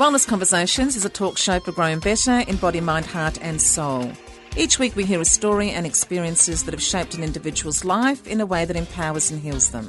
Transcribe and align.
Wellness 0.00 0.26
Conversations 0.26 0.96
is 0.96 1.04
a 1.04 1.10
talk 1.10 1.36
show 1.36 1.60
for 1.60 1.72
growing 1.72 1.98
better 1.98 2.38
in 2.48 2.56
body, 2.56 2.80
mind, 2.80 3.04
heart, 3.04 3.38
and 3.42 3.60
soul. 3.60 4.10
Each 4.56 4.78
week, 4.78 4.96
we 4.96 5.04
hear 5.04 5.20
a 5.20 5.26
story 5.26 5.72
and 5.72 5.84
experiences 5.84 6.64
that 6.64 6.72
have 6.72 6.82
shaped 6.82 7.12
an 7.12 7.22
individual's 7.22 7.84
life 7.84 8.26
in 8.26 8.40
a 8.40 8.46
way 8.46 8.64
that 8.64 8.76
empowers 8.76 9.30
and 9.30 9.38
heals 9.38 9.68
them. 9.68 9.86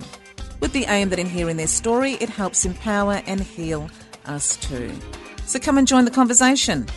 With 0.59 0.73
the 0.73 0.83
aim 0.89 1.07
that 1.11 1.19
in 1.19 1.27
hearing 1.27 1.55
their 1.55 1.65
story, 1.65 2.15
it 2.15 2.27
helps 2.27 2.65
empower 2.65 3.21
and 3.25 3.39
heal 3.39 3.89
us 4.25 4.57
too. 4.57 4.91
So 5.45 5.59
come 5.59 5.77
and 5.77 5.87
join 5.87 6.03
the 6.03 6.11
conversation. 6.11 6.87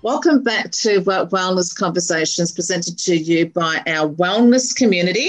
Welcome 0.00 0.42
back 0.42 0.70
to 0.70 1.02
Wellness 1.02 1.76
Conversations 1.76 2.50
presented 2.50 2.96
to 2.96 3.14
you 3.14 3.50
by 3.50 3.82
our 3.86 4.08
wellness 4.08 4.74
community. 4.74 5.28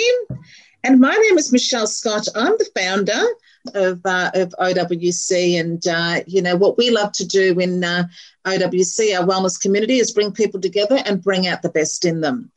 And 0.85 1.01
my 1.01 1.13
name 1.13 1.37
is 1.37 1.51
Michelle 1.51 1.85
Scott. 1.85 2.29
I'm 2.33 2.53
the 2.57 2.69
founder 2.79 3.25
of, 3.73 4.01
uh, 4.05 4.31
of 4.33 4.53
OWC. 4.59 5.59
And, 5.59 5.85
uh, 5.87 6.21
you 6.27 6.41
know, 6.41 6.55
what 6.55 6.77
we 6.77 6.89
love 6.89 7.11
to 7.13 7.27
do 7.27 7.59
in 7.59 7.83
uh, 7.83 8.05
OWC, 8.45 9.19
our 9.19 9.25
wellness 9.25 9.59
community, 9.59 9.99
is 9.99 10.11
bring 10.11 10.31
people 10.31 10.59
together 10.59 11.01
and 11.05 11.23
bring 11.23 11.47
out 11.47 11.61
the 11.61 11.69
best 11.69 12.05
in 12.05 12.21
them. 12.21 12.51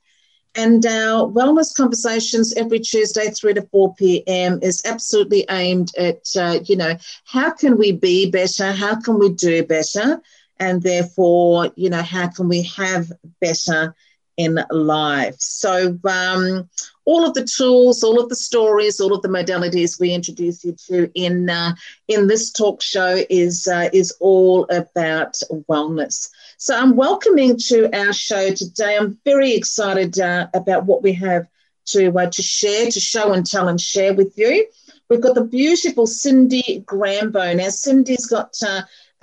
And 0.56 0.87
our 0.87 1.27
wellness 1.28 1.75
conversations 1.75 2.55
every 2.55 2.78
Tuesday, 2.78 3.30
3 3.30 3.55
to 3.55 3.62
4 3.62 3.95
p.m., 3.95 4.61
is 4.62 4.83
absolutely 4.84 5.45
aimed 5.51 5.91
at, 5.98 6.25
uh, 6.37 6.61
you 6.64 6.77
know, 6.77 6.97
how 7.25 7.50
can 7.50 7.77
we 7.77 7.91
be 7.91 8.30
better? 8.30 8.70
How 8.70 9.00
can 9.00 9.19
we 9.19 9.30
do 9.30 9.64
better? 9.64 10.20
And 10.61 10.80
therefore, 10.80 11.73
you 11.75 11.91
know, 11.91 12.02
how 12.02 12.28
can 12.28 12.48
we 12.48 12.62
have 12.62 13.11
better 13.41 13.97
in 14.37 14.59
life? 14.70 15.37
So, 15.38 15.98
um, 16.05 16.69
all 17.06 17.27
of 17.27 17.34
the 17.34 17.45
tools, 17.45 18.02
all 18.02 18.20
of 18.20 18.29
the 18.29 18.37
stories, 18.37 19.01
all 19.01 19.15
of 19.15 19.23
the 19.23 19.29
modalities 19.29 20.01
we 20.01 20.12
introduce 20.12 20.65
you 20.65 20.75
to 20.88 21.11
in 21.15 21.51
uh, 21.51 21.75
in 22.09 22.27
this 22.27 22.51
talk 22.51 22.80
show 22.80 23.23
is 23.28 23.69
uh, 23.69 23.89
is 23.92 24.15
all 24.20 24.66
about 24.70 25.34
wellness. 25.69 26.31
So 26.56 26.77
I'm 26.77 26.97
welcoming 26.97 27.58
to 27.69 27.95
our 27.95 28.12
show 28.12 28.53
today. 28.53 28.97
I'm 28.97 29.19
very 29.25 29.53
excited 29.55 30.19
uh, 30.19 30.48
about 30.55 30.86
what 30.86 31.03
we 31.03 31.12
have 31.14 31.47
to 31.86 32.17
uh, 32.19 32.30
to 32.30 32.42
share, 32.42 32.91
to 32.91 33.01
show 33.01 33.33
and 33.33 33.47
tell 33.47 33.69
and 33.69 33.80
share 33.80 34.14
with 34.14 34.39
you. 34.39 34.67
We've 35.11 35.20
got 35.20 35.34
the 35.34 35.45
beautiful 35.45 36.06
Cindy 36.06 36.83
Grambo. 36.86 37.55
Now, 37.55 37.69
Cindy's 37.69 38.27
got 38.27 38.55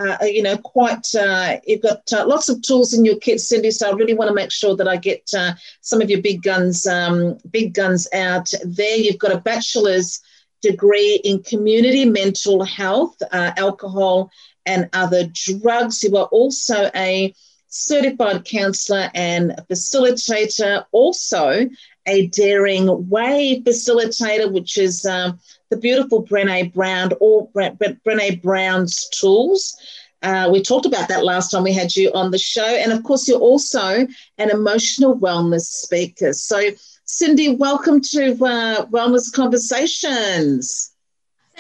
uh, 0.02 0.18
uh, 0.22 0.26
you 0.26 0.42
know, 0.42 0.58
quite, 0.58 1.14
uh, 1.16 1.58
you've 1.68 1.82
got 1.82 2.02
uh, 2.12 2.26
lots 2.26 2.50
of 2.50 2.62
tools 2.62 2.94
in 2.94 3.06
your 3.06 3.18
kit, 3.18 3.40
Cindy. 3.40 3.70
So 3.72 3.90
I 3.90 3.94
really 3.94 4.16
want 4.16 4.30
to 4.30 4.36
make 4.36 4.52
sure 4.52 4.76
that 4.76 4.88
I 4.88 4.98
get 4.98 5.30
uh, 5.38 5.54
some 5.82 6.02
of 6.02 6.10
your 6.10 6.22
big 6.22 6.42
guns, 6.42 6.88
um, 6.88 7.38
big 7.52 7.74
guns 7.74 8.08
out 8.14 8.52
there. 8.64 8.98
You've 8.98 9.20
got 9.20 9.32
a 9.32 9.42
bachelor's 9.42 10.20
degree 10.62 11.22
in 11.24 11.44
community 11.44 12.06
mental 12.06 12.64
health, 12.64 13.16
uh, 13.32 13.52
alcohol, 13.58 14.32
and 14.66 14.90
other 14.94 15.30
drugs. 15.34 16.04
You 16.04 16.18
are 16.18 16.26
also 16.26 16.90
a 16.96 17.34
certified 17.68 18.46
counsellor 18.46 19.10
and 19.14 19.52
facilitator, 19.70 20.86
also 20.92 21.70
a 22.08 22.28
Daring 22.28 23.10
Way 23.10 23.62
facilitator, 23.66 24.52
which 24.52 24.78
is 24.78 25.06
um, 25.06 25.40
the 25.72 25.78
beautiful 25.78 26.24
Brene 26.24 26.72
Brown 26.74 27.12
or 27.20 27.50
Brene 27.50 28.42
Brown's 28.42 29.10
tools. 29.10 29.76
Uh, 30.22 30.50
we 30.52 30.62
talked 30.62 30.86
about 30.86 31.08
that 31.08 31.24
last 31.24 31.50
time 31.50 31.64
we 31.64 31.74
had 31.74 31.96
you 31.96 32.12
on 32.14 32.30
the 32.30 32.38
show. 32.38 32.66
And 32.66 32.92
of 32.92 33.02
course, 33.04 33.28
you're 33.28 33.40
also 33.40 34.06
an 34.38 34.50
emotional 34.52 35.18
wellness 35.18 35.62
speaker. 35.62 36.34
So, 36.34 36.62
Cindy, 37.06 37.56
welcome 37.56 38.02
to 38.02 38.34
uh, 38.34 38.86
Wellness 38.88 39.34
Conversations. 39.34 40.91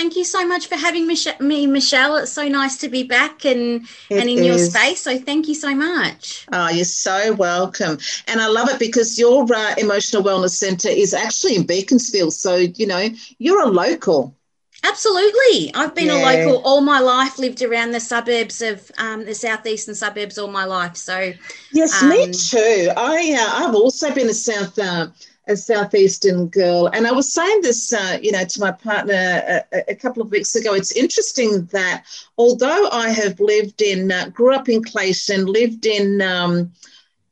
Thank 0.01 0.15
you 0.15 0.23
so 0.23 0.47
much 0.47 0.65
for 0.65 0.77
having 0.77 1.05
me, 1.05 1.67
Michelle. 1.67 2.15
It's 2.15 2.31
so 2.31 2.47
nice 2.47 2.75
to 2.77 2.89
be 2.89 3.03
back 3.03 3.45
and, 3.45 3.87
and 4.09 4.27
in 4.27 4.39
is. 4.39 4.45
your 4.47 4.57
space. 4.57 5.01
So 5.01 5.19
thank 5.19 5.47
you 5.47 5.53
so 5.53 5.75
much. 5.75 6.47
Oh, 6.51 6.69
you're 6.69 6.85
so 6.85 7.33
welcome. 7.33 7.99
And 8.27 8.41
I 8.41 8.47
love 8.47 8.67
it 8.69 8.79
because 8.79 9.19
your 9.19 9.45
uh, 9.53 9.75
emotional 9.77 10.23
wellness 10.23 10.55
centre 10.55 10.89
is 10.89 11.13
actually 11.13 11.55
in 11.55 11.67
Beaconsfield. 11.67 12.33
So, 12.33 12.55
you 12.55 12.87
know, 12.87 13.09
you're 13.37 13.61
a 13.61 13.67
local. 13.67 14.35
Absolutely. 14.83 15.71
I've 15.75 15.93
been 15.93 16.07
yeah. 16.07 16.15
a 16.15 16.25
local 16.25 16.63
all 16.63 16.81
my 16.81 16.99
life, 16.99 17.37
lived 17.37 17.61
around 17.61 17.91
the 17.91 17.99
suburbs 17.99 18.63
of 18.63 18.91
um, 18.97 19.25
the 19.25 19.35
southeastern 19.35 19.93
suburbs 19.93 20.39
all 20.39 20.47
my 20.47 20.65
life. 20.65 20.97
So, 20.97 21.31
yes, 21.73 22.01
um, 22.01 22.09
me 22.09 22.31
too. 22.31 22.89
I, 22.97 23.37
uh, 23.39 23.67
I've 23.67 23.75
also 23.75 24.11
been 24.11 24.29
a 24.29 24.33
South. 24.33 24.79
Uh, 24.79 25.09
a 25.47 25.55
southeastern 25.55 26.47
girl. 26.47 26.87
And 26.87 27.07
I 27.07 27.11
was 27.11 27.33
saying 27.33 27.61
this, 27.61 27.91
uh, 27.93 28.19
you 28.21 28.31
know, 28.31 28.45
to 28.45 28.59
my 28.59 28.71
partner 28.71 29.63
a, 29.73 29.91
a, 29.91 29.95
couple 29.95 30.21
of 30.21 30.31
weeks 30.31 30.55
ago. 30.55 30.73
It's 30.73 30.91
interesting 30.91 31.65
that 31.71 32.03
although 32.37 32.89
I 32.91 33.09
have 33.09 33.39
lived 33.39 33.81
in, 33.81 34.11
uh, 34.11 34.29
grew 34.29 34.53
up 34.53 34.69
in 34.69 34.83
Clayton, 34.83 35.47
lived 35.47 35.85
in, 35.85 36.21
um, 36.21 36.71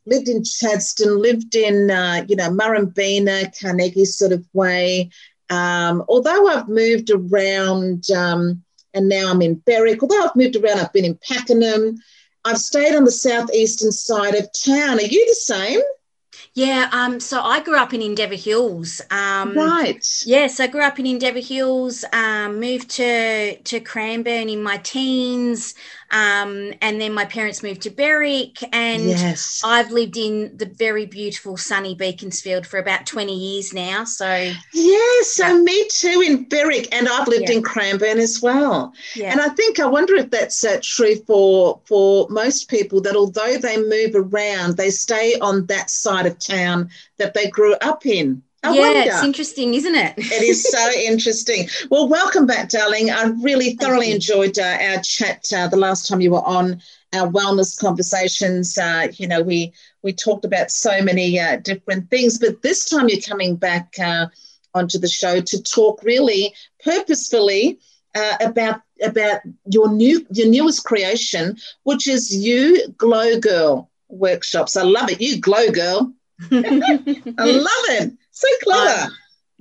lived 0.06 0.28
in 0.28 0.42
Chadstone, 0.42 1.22
lived 1.22 1.56
in, 1.56 1.92
uh, 1.92 2.26
you 2.28 2.36
know, 2.36 2.50
Murrumbeena, 2.50 3.60
Carnegie 3.60 4.06
sort 4.06 4.32
of 4.32 4.46
way. 4.54 5.12
Um, 5.52 6.04
although 6.08 6.48
I've 6.48 6.68
moved 6.68 7.12
around, 7.12 8.10
um, 8.12 8.64
and 8.94 9.08
now 9.08 9.30
I'm 9.30 9.42
in 9.42 9.62
Berwick. 9.66 10.02
Although 10.02 10.24
I've 10.24 10.36
moved 10.36 10.56
around, 10.56 10.80
I've 10.80 10.94
been 10.94 11.06
in 11.06 11.18
Pakenham. 11.18 11.98
I've 12.44 12.58
stayed 12.58 12.96
on 12.96 13.04
the 13.04 13.12
southeastern 13.12 13.92
side 13.92 14.36
of 14.36 14.48
town. 14.52 14.98
Are 14.98 15.02
you 15.02 15.26
the 15.28 15.36
same? 15.36 15.82
Yeah, 16.62 16.90
um, 16.92 17.20
so 17.20 17.42
I 17.42 17.62
grew 17.62 17.78
up 17.78 17.94
in 17.94 18.02
Endeavour 18.02 18.36
Hills. 18.36 19.02
Um, 19.12 19.56
right. 19.56 20.06
Yes, 20.24 20.60
I 20.60 20.68
grew 20.68 20.82
up 20.82 21.00
in 21.00 21.06
Endeavour 21.06 21.40
Hills. 21.40 22.04
Um, 22.14 22.60
moved 22.60 22.90
to 22.92 23.56
to 23.62 23.80
Cranbourne 23.80 24.50
in 24.50 24.62
my 24.64 24.78
teens. 24.78 25.76
Um, 26.12 26.74
and 26.82 27.00
then 27.00 27.14
my 27.14 27.26
parents 27.26 27.62
moved 27.62 27.82
to 27.84 27.92
Berwick, 27.92 28.64
and 28.74 29.04
yes. 29.04 29.62
I've 29.64 29.92
lived 29.92 30.18
in 30.18 30.58
the 30.58 30.66
very 30.66 31.06
beautiful 31.06 31.56
sunny 31.56 31.94
Beaconsfield 31.94 32.66
for 32.66 32.80
about 32.80 33.06
20 33.06 33.34
years 33.34 33.74
now. 33.74 34.06
So, 34.06 34.28
yeah, 34.74 35.22
so 35.22 35.48
yeah. 35.48 35.62
me 35.62 35.88
too 35.90 36.24
in 36.26 36.50
Berwick, 36.50 36.94
and 36.94 37.08
I've 37.08 37.28
lived 37.28 37.50
yeah. 37.50 37.58
in 37.58 37.64
Cranbourne 37.64 38.18
as 38.18 38.42
well. 38.42 38.92
Yeah. 39.16 39.32
And 39.32 39.40
I 39.40 39.50
think 39.50 39.80
I 39.80 39.86
wonder 39.86 40.16
if 40.16 40.32
that's 40.32 40.64
uh, 40.64 40.80
true 40.82 41.16
for 41.28 41.80
for 41.86 42.28
most 42.30 42.70
people 42.70 43.02
that 43.02 43.16
although 43.16 43.58
they 43.58 43.78
move 43.78 44.16
around, 44.16 44.78
they 44.78 44.90
stay 44.90 45.36
on 45.42 45.68
that 45.68 45.90
side 45.90 46.26
of 46.26 46.40
town 46.40 46.90
that 47.18 47.34
they 47.34 47.50
grew 47.50 47.76
up 47.82 48.06
in. 48.06 48.42
I 48.64 48.74
yeah, 48.74 48.82
wonder. 48.82 49.00
it's 49.06 49.24
interesting, 49.24 49.74
isn't 49.74 49.96
it? 49.96 50.14
it 50.18 50.44
is 50.44 50.70
so 50.70 50.92
interesting. 51.00 51.70
Well, 51.90 52.10
welcome 52.10 52.46
back, 52.46 52.70
darling. 52.70 53.10
I 53.10 53.24
really 53.42 53.76
thoroughly 53.76 54.12
enjoyed 54.12 54.60
uh, 54.60 54.78
our 54.82 55.02
chat 55.02 55.46
uh, 55.56 55.68
the 55.68 55.78
last 55.78 56.08
time 56.08 56.20
you 56.20 56.32
were 56.32 56.46
on 56.46 56.82
our 57.14 57.28
wellness 57.30 57.80
conversations. 57.80 58.78
Uh, 58.78 59.08
you 59.14 59.28
know, 59.28 59.42
we 59.42 59.72
we 60.04 60.12
talked 60.12 60.44
about 60.44 60.72
so 60.72 61.02
many 61.02 61.40
uh, 61.40 61.58
different 61.58 62.10
things, 62.10 62.38
but 62.38 62.62
this 62.62 62.86
time 62.86 63.08
you're 63.08 63.22
coming 63.22 63.56
back 63.56 63.96
uh, 63.98 64.28
onto 64.74 65.00
the 65.00 65.08
show 65.08 65.40
to 65.40 65.64
talk 65.64 66.04
really 66.04 66.54
purposefully 66.84 67.80
uh, 68.16 68.38
about 68.42 68.82
about 69.02 69.40
your 69.72 69.90
new 69.90 70.26
your 70.32 70.50
newest 70.50 70.84
creation, 70.84 71.58
which 71.84 72.08
is 72.08 72.36
you 72.36 72.90
Glow 72.98 73.40
Girl 73.40 73.90
workshops. 74.10 74.76
I 74.76 74.84
love 74.84 75.10
it. 75.10 75.22
You 75.22 75.40
Glow 75.40 75.70
Girl. 75.72 76.14
I 76.52 77.46
love 77.46 77.86
it. 77.90 78.14
So 78.40 78.48
clever. 78.64 79.04
Um, 79.04 79.12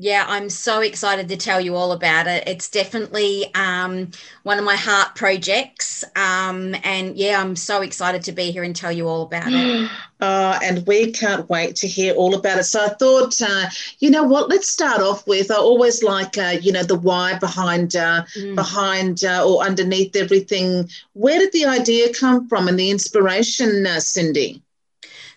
yeah, 0.01 0.25
I'm 0.29 0.49
so 0.49 0.83
excited 0.83 1.29
to 1.31 1.37
tell 1.37 1.61
you 1.61 1.75
all 1.75 1.91
about 1.91 2.29
it. 2.29 2.45
It's 2.47 2.69
definitely 2.69 3.53
um, 3.57 4.13
one 4.45 4.57
of 4.57 4.65
my 4.65 4.77
heart 4.77 5.17
projects. 5.17 6.05
Um, 6.15 6.77
and 6.85 7.17
yeah, 7.17 7.41
I'm 7.41 7.57
so 7.57 7.83
excited 7.83 8.23
to 8.23 8.33
be 8.33 8.53
here 8.53 8.63
and 8.63 8.77
tell 8.77 8.93
you 8.93 9.09
all 9.09 9.23
about 9.23 9.53
it. 9.53 9.91
Uh, 10.21 10.61
and 10.63 10.87
we 10.87 11.11
can't 11.11 11.51
wait 11.51 11.75
to 11.77 11.89
hear 11.89 12.15
all 12.15 12.37
about 12.37 12.61
it. 12.61 12.65
So 12.65 12.85
I 12.85 12.91
thought, 12.91 13.43
uh, 13.43 13.71
you 13.99 14.11
know 14.11 14.23
what? 14.23 14.49
Let's 14.49 14.69
start 14.69 15.01
off 15.01 15.27
with. 15.27 15.51
I 15.51 15.57
always 15.57 16.05
like, 16.05 16.39
uh, 16.39 16.59
you 16.63 16.71
know, 16.71 16.85
the 16.85 16.95
why 16.95 17.37
behind, 17.41 17.97
uh, 17.97 18.25
mm. 18.37 18.55
behind 18.55 19.25
uh, 19.25 19.45
or 19.45 19.65
underneath 19.65 20.15
everything. 20.15 20.89
Where 21.15 21.41
did 21.41 21.53
the 21.53 21.65
idea 21.65 22.15
come 22.15 22.49
from 22.49 22.69
and 22.69 22.79
the 22.79 22.93
inspiration, 22.93 23.85
uh, 23.85 23.99
Cindy? 23.99 24.63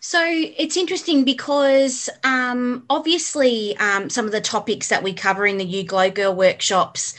So 0.03 0.19
it's 0.25 0.77
interesting 0.77 1.25
because 1.25 2.09
um, 2.23 2.85
obviously 2.89 3.77
um, 3.77 4.09
some 4.09 4.25
of 4.25 4.31
the 4.31 4.41
topics 4.41 4.87
that 4.87 5.03
we 5.03 5.13
cover 5.13 5.45
in 5.45 5.59
the 5.59 5.63
You 5.63 5.83
Glow 5.83 6.09
Girl 6.09 6.33
workshops, 6.33 7.13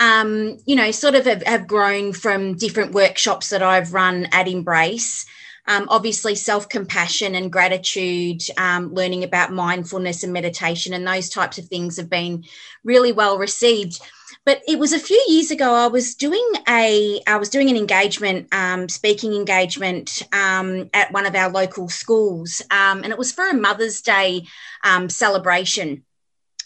um, 0.00 0.58
you 0.66 0.74
know, 0.74 0.90
sort 0.90 1.14
of 1.14 1.26
have, 1.26 1.44
have, 1.44 1.68
grown 1.68 2.12
from 2.12 2.56
different 2.56 2.92
workshops 2.92 3.50
that 3.50 3.62
I've 3.62 3.94
run 3.94 4.26
at 4.32 4.48
Embrace. 4.48 5.26
Um, 5.68 5.86
obviously, 5.88 6.34
self 6.34 6.68
compassion 6.68 7.36
and 7.36 7.52
gratitude, 7.52 8.42
um, 8.58 8.92
learning 8.92 9.22
about 9.22 9.52
mindfulness 9.52 10.24
and 10.24 10.32
meditation, 10.32 10.92
and 10.92 11.06
those 11.06 11.28
types 11.28 11.56
of 11.56 11.66
things 11.66 11.96
have 11.98 12.10
been 12.10 12.44
really 12.82 13.12
well 13.12 13.38
received 13.38 14.00
but 14.44 14.62
it 14.68 14.78
was 14.78 14.92
a 14.92 14.98
few 14.98 15.22
years 15.28 15.50
ago 15.50 15.72
i 15.74 15.86
was 15.86 16.14
doing 16.14 16.46
a 16.68 17.20
i 17.26 17.36
was 17.36 17.48
doing 17.48 17.70
an 17.70 17.76
engagement 17.76 18.46
um, 18.52 18.88
speaking 18.88 19.34
engagement 19.34 20.22
um, 20.32 20.88
at 20.92 21.12
one 21.12 21.26
of 21.26 21.34
our 21.34 21.50
local 21.50 21.88
schools 21.88 22.62
um, 22.70 23.02
and 23.02 23.12
it 23.12 23.18
was 23.18 23.32
for 23.32 23.48
a 23.48 23.54
mother's 23.54 24.00
day 24.00 24.44
um, 24.84 25.08
celebration 25.08 26.04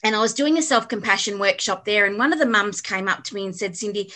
and 0.03 0.15
i 0.15 0.21
was 0.21 0.35
doing 0.35 0.59
a 0.59 0.63
self-compassion 0.63 1.39
workshop 1.39 1.85
there 1.85 2.07
and 2.07 2.19
one 2.19 2.33
of 2.33 2.39
the 2.39 2.47
mums 2.47 2.81
came 2.81 3.09
up 3.09 3.25
to 3.25 3.35
me 3.35 3.45
and 3.45 3.57
said 3.57 3.77
cindy 3.77 4.11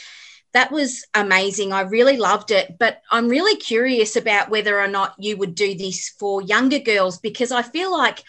that 0.53 0.71
was 0.71 1.07
amazing. 1.15 1.73
I 1.73 1.81
really 1.81 2.17
loved 2.17 2.51
it. 2.51 2.77
But 2.79 3.01
I'm 3.11 3.29
really 3.29 3.57
curious 3.57 4.17
about 4.17 4.51
whether 4.51 4.79
or 4.79 4.89
not 4.89 5.15
you 5.19 5.37
would 5.39 5.55
do 5.55 5.75
this 5.75 6.11
for 6.11 6.43
younger 6.43 6.79
girls 6.79 7.19
because 7.19 7.53
I 7.53 7.63
feel 7.63 7.91
like 7.91 8.23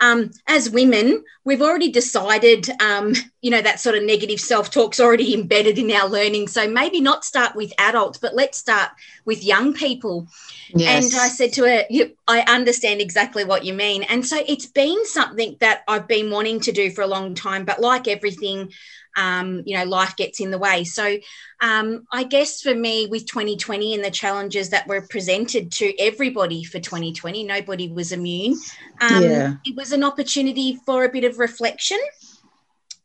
um, 0.00 0.30
as 0.46 0.70
women, 0.70 1.24
we've 1.44 1.62
already 1.62 1.90
decided, 1.90 2.68
um, 2.80 3.14
you 3.46 3.52
know, 3.52 3.62
that 3.62 3.78
sort 3.78 3.94
of 3.94 4.02
negative 4.02 4.40
self 4.40 4.72
talk's 4.72 4.98
already 4.98 5.32
embedded 5.32 5.78
in 5.78 5.92
our 5.92 6.08
learning. 6.08 6.48
So 6.48 6.68
maybe 6.68 7.00
not 7.00 7.24
start 7.24 7.54
with 7.54 7.72
adults, 7.78 8.18
but 8.18 8.34
let's 8.34 8.58
start 8.58 8.90
with 9.24 9.44
young 9.44 9.72
people. 9.72 10.26
Yes. 10.74 11.12
And 11.12 11.20
I 11.20 11.28
said 11.28 11.52
to 11.52 11.62
her, 11.62 11.84
I 12.26 12.40
understand 12.40 13.00
exactly 13.00 13.44
what 13.44 13.64
you 13.64 13.72
mean. 13.72 14.02
And 14.02 14.26
so 14.26 14.42
it's 14.48 14.66
been 14.66 15.06
something 15.06 15.56
that 15.60 15.84
I've 15.86 16.08
been 16.08 16.32
wanting 16.32 16.58
to 16.62 16.72
do 16.72 16.90
for 16.90 17.02
a 17.02 17.06
long 17.06 17.36
time, 17.36 17.64
but 17.64 17.80
like 17.80 18.08
everything, 18.08 18.72
um, 19.16 19.62
you 19.64 19.78
know, 19.78 19.84
life 19.84 20.16
gets 20.16 20.40
in 20.40 20.50
the 20.50 20.58
way. 20.58 20.82
So 20.82 21.16
um, 21.60 22.04
I 22.12 22.24
guess 22.24 22.60
for 22.60 22.74
me, 22.74 23.06
with 23.06 23.26
2020 23.26 23.94
and 23.94 24.04
the 24.04 24.10
challenges 24.10 24.70
that 24.70 24.88
were 24.88 25.06
presented 25.08 25.70
to 25.74 25.96
everybody 26.00 26.64
for 26.64 26.80
2020, 26.80 27.44
nobody 27.44 27.92
was 27.92 28.10
immune. 28.10 28.58
Um, 29.00 29.22
yeah. 29.22 29.54
It 29.64 29.76
was 29.76 29.92
an 29.92 30.02
opportunity 30.02 30.80
for 30.84 31.04
a 31.04 31.08
bit 31.08 31.22
of 31.22 31.38
reflection. 31.38 31.98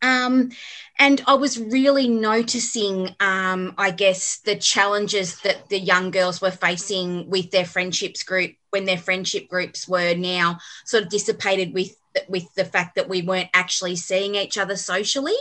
Um, 0.01 0.51
and 0.99 1.21
I 1.27 1.33
was 1.35 1.59
really 1.59 2.07
noticing, 2.07 3.15
um, 3.19 3.73
I 3.77 3.91
guess, 3.91 4.37
the 4.39 4.55
challenges 4.55 5.39
that 5.41 5.69
the 5.69 5.79
young 5.79 6.11
girls 6.11 6.41
were 6.41 6.51
facing 6.51 7.29
with 7.29 7.51
their 7.51 7.65
friendships 7.65 8.23
group 8.23 8.51
when 8.69 8.85
their 8.85 8.97
friendship 8.97 9.47
groups 9.47 9.87
were 9.87 10.13
now 10.13 10.59
sort 10.85 11.03
of 11.03 11.09
dissipated 11.09 11.73
with 11.73 11.95
with 12.27 12.53
the 12.55 12.65
fact 12.65 12.95
that 12.95 13.07
we 13.07 13.21
weren't 13.21 13.49
actually 13.53 13.95
seeing 13.95 14.35
each 14.35 14.57
other 14.57 14.75
socially. 14.75 15.35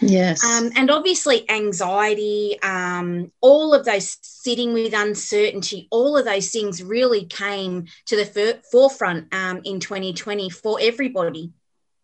Yes. 0.00 0.42
Um, 0.44 0.70
and 0.76 0.90
obviously, 0.90 1.48
anxiety, 1.50 2.58
um, 2.62 3.30
all 3.40 3.74
of 3.74 3.84
those 3.84 4.18
sitting 4.22 4.72
with 4.72 4.94
uncertainty, 4.94 5.88
all 5.90 6.16
of 6.16 6.24
those 6.24 6.50
things 6.50 6.82
really 6.82 7.24
came 7.26 7.86
to 8.06 8.16
the 8.16 8.60
forefront 8.70 9.34
um, 9.34 9.60
in 9.64 9.80
2020 9.80 10.50
for 10.50 10.78
everybody. 10.80 11.52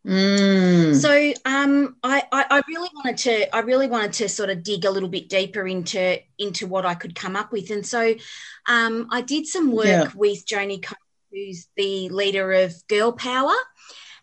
Mm. 0.06 0.94
So 0.94 1.32
um, 1.44 1.96
I, 2.02 2.22
I, 2.32 2.46
I, 2.50 2.62
really 2.66 2.88
wanted 2.94 3.18
to 3.18 3.54
I 3.54 3.60
really 3.60 3.86
wanted 3.86 4.14
to 4.14 4.30
sort 4.30 4.48
of 4.48 4.62
dig 4.62 4.86
a 4.86 4.90
little 4.90 5.10
bit 5.10 5.28
deeper 5.28 5.66
into 5.66 6.18
into 6.38 6.66
what 6.66 6.86
I 6.86 6.94
could 6.94 7.14
come 7.14 7.36
up 7.36 7.52
with, 7.52 7.70
and 7.70 7.86
so 7.86 8.14
um, 8.66 9.08
I 9.10 9.20
did 9.20 9.46
some 9.46 9.72
work 9.72 9.84
yeah. 9.86 10.08
with 10.14 10.46
Joni, 10.46 10.82
who's 11.30 11.68
the 11.76 12.08
leader 12.08 12.50
of 12.50 12.72
Girl 12.88 13.12
Power, 13.12 13.52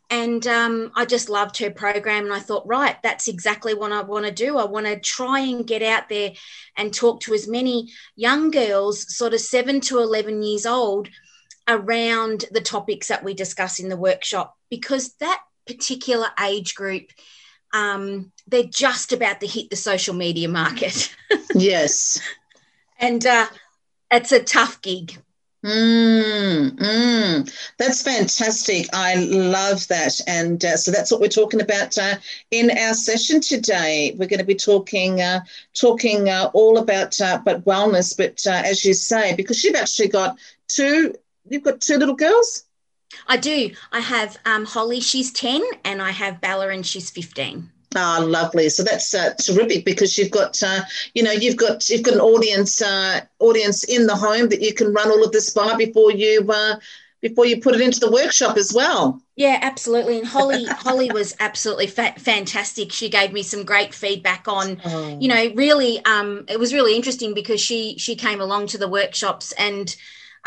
and 0.09 0.47
um, 0.47 0.91
I 0.95 1.05
just 1.05 1.29
loved 1.29 1.57
her 1.57 1.69
program. 1.69 2.25
And 2.25 2.33
I 2.33 2.39
thought, 2.39 2.65
right, 2.65 2.95
that's 3.03 3.27
exactly 3.27 3.75
what 3.75 3.91
I 3.91 4.01
want 4.01 4.25
to 4.25 4.31
do. 4.31 4.57
I 4.57 4.65
want 4.65 4.87
to 4.87 4.99
try 4.99 5.41
and 5.41 5.67
get 5.67 5.83
out 5.83 6.09
there 6.09 6.31
and 6.75 6.91
talk 6.91 7.21
to 7.21 7.35
as 7.35 7.47
many 7.47 7.91
young 8.15 8.49
girls, 8.49 9.15
sort 9.15 9.35
of 9.35 9.41
seven 9.41 9.79
to 9.81 9.99
11 9.99 10.41
years 10.41 10.65
old, 10.65 11.09
around 11.67 12.45
the 12.49 12.61
topics 12.61 13.09
that 13.09 13.23
we 13.23 13.35
discuss 13.35 13.79
in 13.79 13.89
the 13.89 13.97
workshop, 13.97 14.55
because 14.69 15.13
that 15.19 15.41
particular 15.67 16.27
age 16.43 16.75
group, 16.75 17.11
um, 17.73 18.31
they're 18.47 18.63
just 18.63 19.11
about 19.13 19.41
to 19.41 19.47
hit 19.47 19.69
the 19.69 19.75
social 19.75 20.15
media 20.15 20.47
market. 20.47 21.13
yes. 21.55 22.19
And 22.99 23.25
uh, 23.25 23.47
it's 24.11 24.31
a 24.31 24.43
tough 24.43 24.81
gig. 24.81 25.17
Mm, 25.65 26.77
mm, 26.77 27.53
that's 27.77 28.01
fantastic. 28.03 28.87
I 28.93 29.15
love 29.15 29.87
that. 29.87 30.21
And 30.27 30.63
uh, 30.63 30.77
so 30.77 30.91
that's 30.91 31.11
what 31.11 31.19
we're 31.19 31.27
talking 31.27 31.61
about 31.61 31.97
uh, 31.97 32.15
in 32.51 32.69
our 32.71 32.93
session 32.93 33.41
today. 33.41 34.15
We're 34.17 34.29
going 34.29 34.39
to 34.39 34.45
be 34.45 34.55
talking 34.55 35.19
uh, 35.19 35.41
talking 35.73 36.29
uh, 36.29 36.51
all 36.53 36.77
about 36.77 37.19
uh, 37.19 37.41
but 37.43 37.65
wellness. 37.65 38.15
But 38.15 38.45
uh, 38.45 38.61
as 38.65 38.85
you 38.85 38.93
say, 38.93 39.35
because 39.35 39.63
you've 39.63 39.75
actually 39.75 40.09
got 40.09 40.37
two, 40.67 41.15
you've 41.49 41.63
got 41.63 41.81
two 41.81 41.97
little 41.97 42.15
girls. 42.15 42.63
I 43.27 43.37
do. 43.37 43.71
I 43.91 43.99
have 43.99 44.37
um, 44.45 44.65
Holly. 44.65 44.99
She's 44.99 45.31
ten, 45.31 45.61
and 45.83 46.01
I 46.01 46.11
have 46.11 46.41
Bella, 46.41 46.69
and 46.69 46.85
she's 46.85 47.09
fifteen. 47.09 47.71
Ah, 47.95 48.19
lovely. 48.21 48.69
So 48.69 48.83
that's 48.83 49.13
uh, 49.13 49.33
terrific 49.35 49.85
because 49.85 50.17
you've 50.17 50.31
got, 50.31 50.61
uh, 50.61 50.81
you 51.13 51.23
know, 51.23 51.31
you've 51.31 51.55
got 51.55 51.89
you've 51.89 52.03
got 52.03 52.15
an 52.15 52.19
audience 52.19 52.81
uh, 52.81 53.21
audience 53.39 53.83
in 53.85 54.07
the 54.07 54.15
home 54.15 54.49
that 54.49 54.61
you 54.61 54.73
can 54.73 54.93
run 54.93 55.09
all 55.09 55.23
of 55.23 55.31
this 55.31 55.51
by 55.51 55.75
before 55.75 56.11
you 56.11 56.45
uh, 56.51 56.75
before 57.21 57.45
you 57.45 57.61
put 57.61 57.75
it 57.75 57.81
into 57.81 57.99
the 57.99 58.11
workshop 58.11 58.57
as 58.57 58.73
well. 58.73 59.21
Yeah, 59.35 59.59
absolutely. 59.61 60.19
And 60.19 60.27
Holly 60.27 60.65
Holly 60.65 61.11
was 61.11 61.35
absolutely 61.39 61.87
fa- 61.87 62.15
fantastic. 62.17 62.91
She 62.91 63.09
gave 63.09 63.31
me 63.31 63.41
some 63.41 63.63
great 63.63 63.93
feedback 63.93 64.47
on, 64.47 64.81
oh. 64.83 65.17
you 65.19 65.27
know, 65.27 65.51
really. 65.55 66.03
Um, 66.05 66.45
it 66.49 66.59
was 66.59 66.73
really 66.73 66.95
interesting 66.95 67.33
because 67.33 67.61
she 67.61 67.97
she 67.97 68.15
came 68.15 68.41
along 68.41 68.67
to 68.67 68.77
the 68.77 68.87
workshops 68.87 69.53
and 69.53 69.95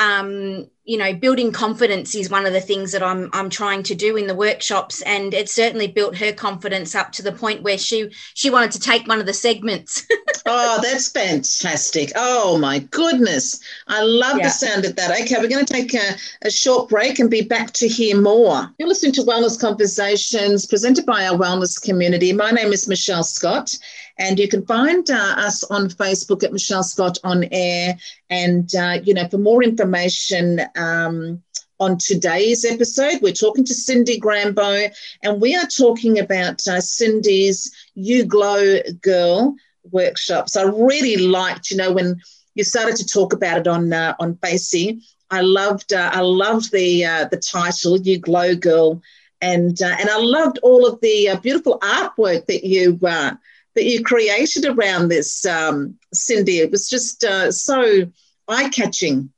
um, 0.01 0.67
you 0.85 0.97
know, 0.97 1.13
building 1.13 1.53
confidence 1.53 2.15
is 2.15 2.31
one 2.31 2.47
of 2.47 2.53
the 2.55 2.61
things 2.61 2.91
that 2.93 3.03
I'm 3.03 3.29
I'm 3.33 3.51
trying 3.51 3.83
to 3.85 3.95
do 3.95 4.17
in 4.17 4.27
the 4.27 4.35
workshops, 4.35 5.03
and 5.03 5.33
it 5.35 5.49
certainly 5.49 5.87
built 5.87 6.17
her 6.17 6.33
confidence 6.33 6.95
up 6.95 7.13
to 7.13 7.23
the 7.23 7.31
point 7.31 7.63
where 7.63 7.77
she 7.79 8.11
she 8.35 8.51
wanted 8.51 8.73
to 8.73 8.81
take 8.81 9.07
one 9.07 9.21
of 9.21 9.27
the 9.27 9.35
segments. 9.35 10.05
oh, 10.47 10.81
that's 10.83 11.11
fantastic! 11.11 12.11
Oh 12.17 12.59
my 12.59 12.79
goodness, 12.79 13.61
I 13.89 14.03
love 14.03 14.39
yeah. 14.39 14.45
the 14.45 14.51
sound 14.51 14.87
of 14.87 14.97
that. 14.97 15.21
Okay, 15.21 15.37
we're 15.39 15.49
going 15.49 15.67
to 15.67 15.73
take 15.73 15.95
a, 15.95 16.17
a 16.43 16.51
short 16.51 16.89
break 16.89 17.19
and 17.19 17.31
be 17.31 17.43
back 17.43 17.73
to 17.75 17.87
hear 17.87 18.19
more. 18.19 18.69
You're 18.79 18.89
listening 18.89 19.13
to 19.13 19.23
Wellness 19.23 19.61
Conversations 19.61 20.65
presented 20.65 21.05
by 21.05 21.27
our 21.27 21.37
wellness 21.37 21.81
community. 21.81 22.33
My 22.33 22.51
name 22.53 22.73
is 22.73 22.89
Michelle 22.89 23.23
Scott. 23.23 23.79
And 24.21 24.39
you 24.39 24.47
can 24.47 24.65
find 24.67 25.11
uh, 25.11 25.35
us 25.39 25.65
on 25.65 25.89
Facebook 25.89 26.45
at 26.45 26.53
Michelle 26.53 26.85
Scott 26.85 27.19
on 27.25 27.45
Air. 27.51 27.97
And, 28.29 28.73
uh, 28.75 29.01
you 29.03 29.15
know, 29.15 29.27
for 29.27 29.39
more 29.39 29.65
information, 29.65 30.61
um, 30.77 31.43
on 31.81 31.97
today's 31.97 32.67
episode, 32.67 33.23
we're 33.23 33.33
talking 33.33 33.65
to 33.65 33.73
Cindy 33.73 34.21
Grambo, 34.21 34.93
and 35.23 35.41
we 35.41 35.57
are 35.57 35.67
talking 35.67 36.19
about 36.19 36.61
uh, 36.69 36.79
Cindy's 36.79 37.73
You 37.95 38.25
Glow 38.25 38.81
Girl 39.01 39.57
workshops. 39.91 40.57
I 40.57 40.65
really 40.65 41.17
liked, 41.17 41.71
you 41.71 41.79
know, 41.79 41.91
when 41.91 42.21
you 42.55 42.65
started 42.65 42.97
to 42.97 43.07
talk 43.07 43.33
about 43.33 43.59
it 43.59 43.67
on 43.67 43.93
uh, 43.93 44.15
on 44.21 44.37
Facey. 44.37 45.01
I 45.31 45.41
loved 45.41 45.93
uh, 45.93 46.11
I 46.13 46.21
loved 46.21 46.71
the 46.73 47.05
uh, 47.05 47.25
the 47.27 47.39
title 47.39 47.97
You 47.99 48.19
Glow 48.19 48.55
Girl, 48.55 49.01
and 49.41 49.81
uh, 49.81 49.97
and 49.99 50.11
I 50.11 50.19
loved 50.19 50.59
all 50.63 50.87
of 50.87 51.01
the 51.01 51.31
uh, 51.31 51.37
beautiful 51.41 51.79
artwork 51.79 52.47
that 52.47 52.67
you 52.67 52.99
uh, 53.07 53.33
that 53.75 53.85
you 53.85 54.03
created 54.03 54.67
around 54.67 55.09
this, 55.09 55.47
um, 55.47 55.99
Cindy. 56.13 56.59
It 56.59 56.71
was 56.71 56.89
just 56.89 57.25
uh, 57.25 57.53
so 57.53 58.11
eye 58.49 58.69
catching. 58.69 59.33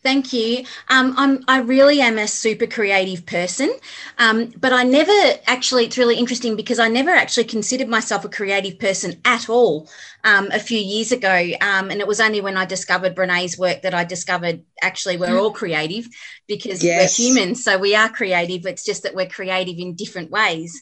Thank 0.00 0.32
you. 0.32 0.64
Um, 0.88 1.14
I'm, 1.16 1.44
I 1.48 1.58
really 1.58 2.00
am 2.00 2.18
a 2.18 2.28
super 2.28 2.68
creative 2.68 3.26
person, 3.26 3.74
um, 4.18 4.52
but 4.56 4.72
I 4.72 4.84
never 4.84 5.12
actually, 5.46 5.86
it's 5.86 5.98
really 5.98 6.16
interesting 6.16 6.54
because 6.54 6.78
I 6.78 6.86
never 6.86 7.10
actually 7.10 7.44
considered 7.44 7.88
myself 7.88 8.24
a 8.24 8.28
creative 8.28 8.78
person 8.78 9.20
at 9.24 9.50
all 9.50 9.88
um, 10.22 10.50
a 10.52 10.60
few 10.60 10.78
years 10.78 11.10
ago. 11.10 11.50
Um, 11.60 11.90
and 11.90 12.00
it 12.00 12.06
was 12.06 12.20
only 12.20 12.40
when 12.40 12.56
I 12.56 12.64
discovered 12.64 13.16
Brene's 13.16 13.58
work 13.58 13.82
that 13.82 13.92
I 13.92 14.04
discovered 14.04 14.62
actually 14.80 15.16
we're 15.16 15.38
all 15.38 15.50
creative 15.50 16.06
because 16.46 16.82
yes. 16.82 17.18
we're 17.18 17.24
humans. 17.24 17.64
So 17.64 17.76
we 17.76 17.96
are 17.96 18.08
creative. 18.08 18.66
It's 18.66 18.84
just 18.84 19.02
that 19.02 19.16
we're 19.16 19.28
creative 19.28 19.78
in 19.78 19.96
different 19.96 20.30
ways. 20.30 20.80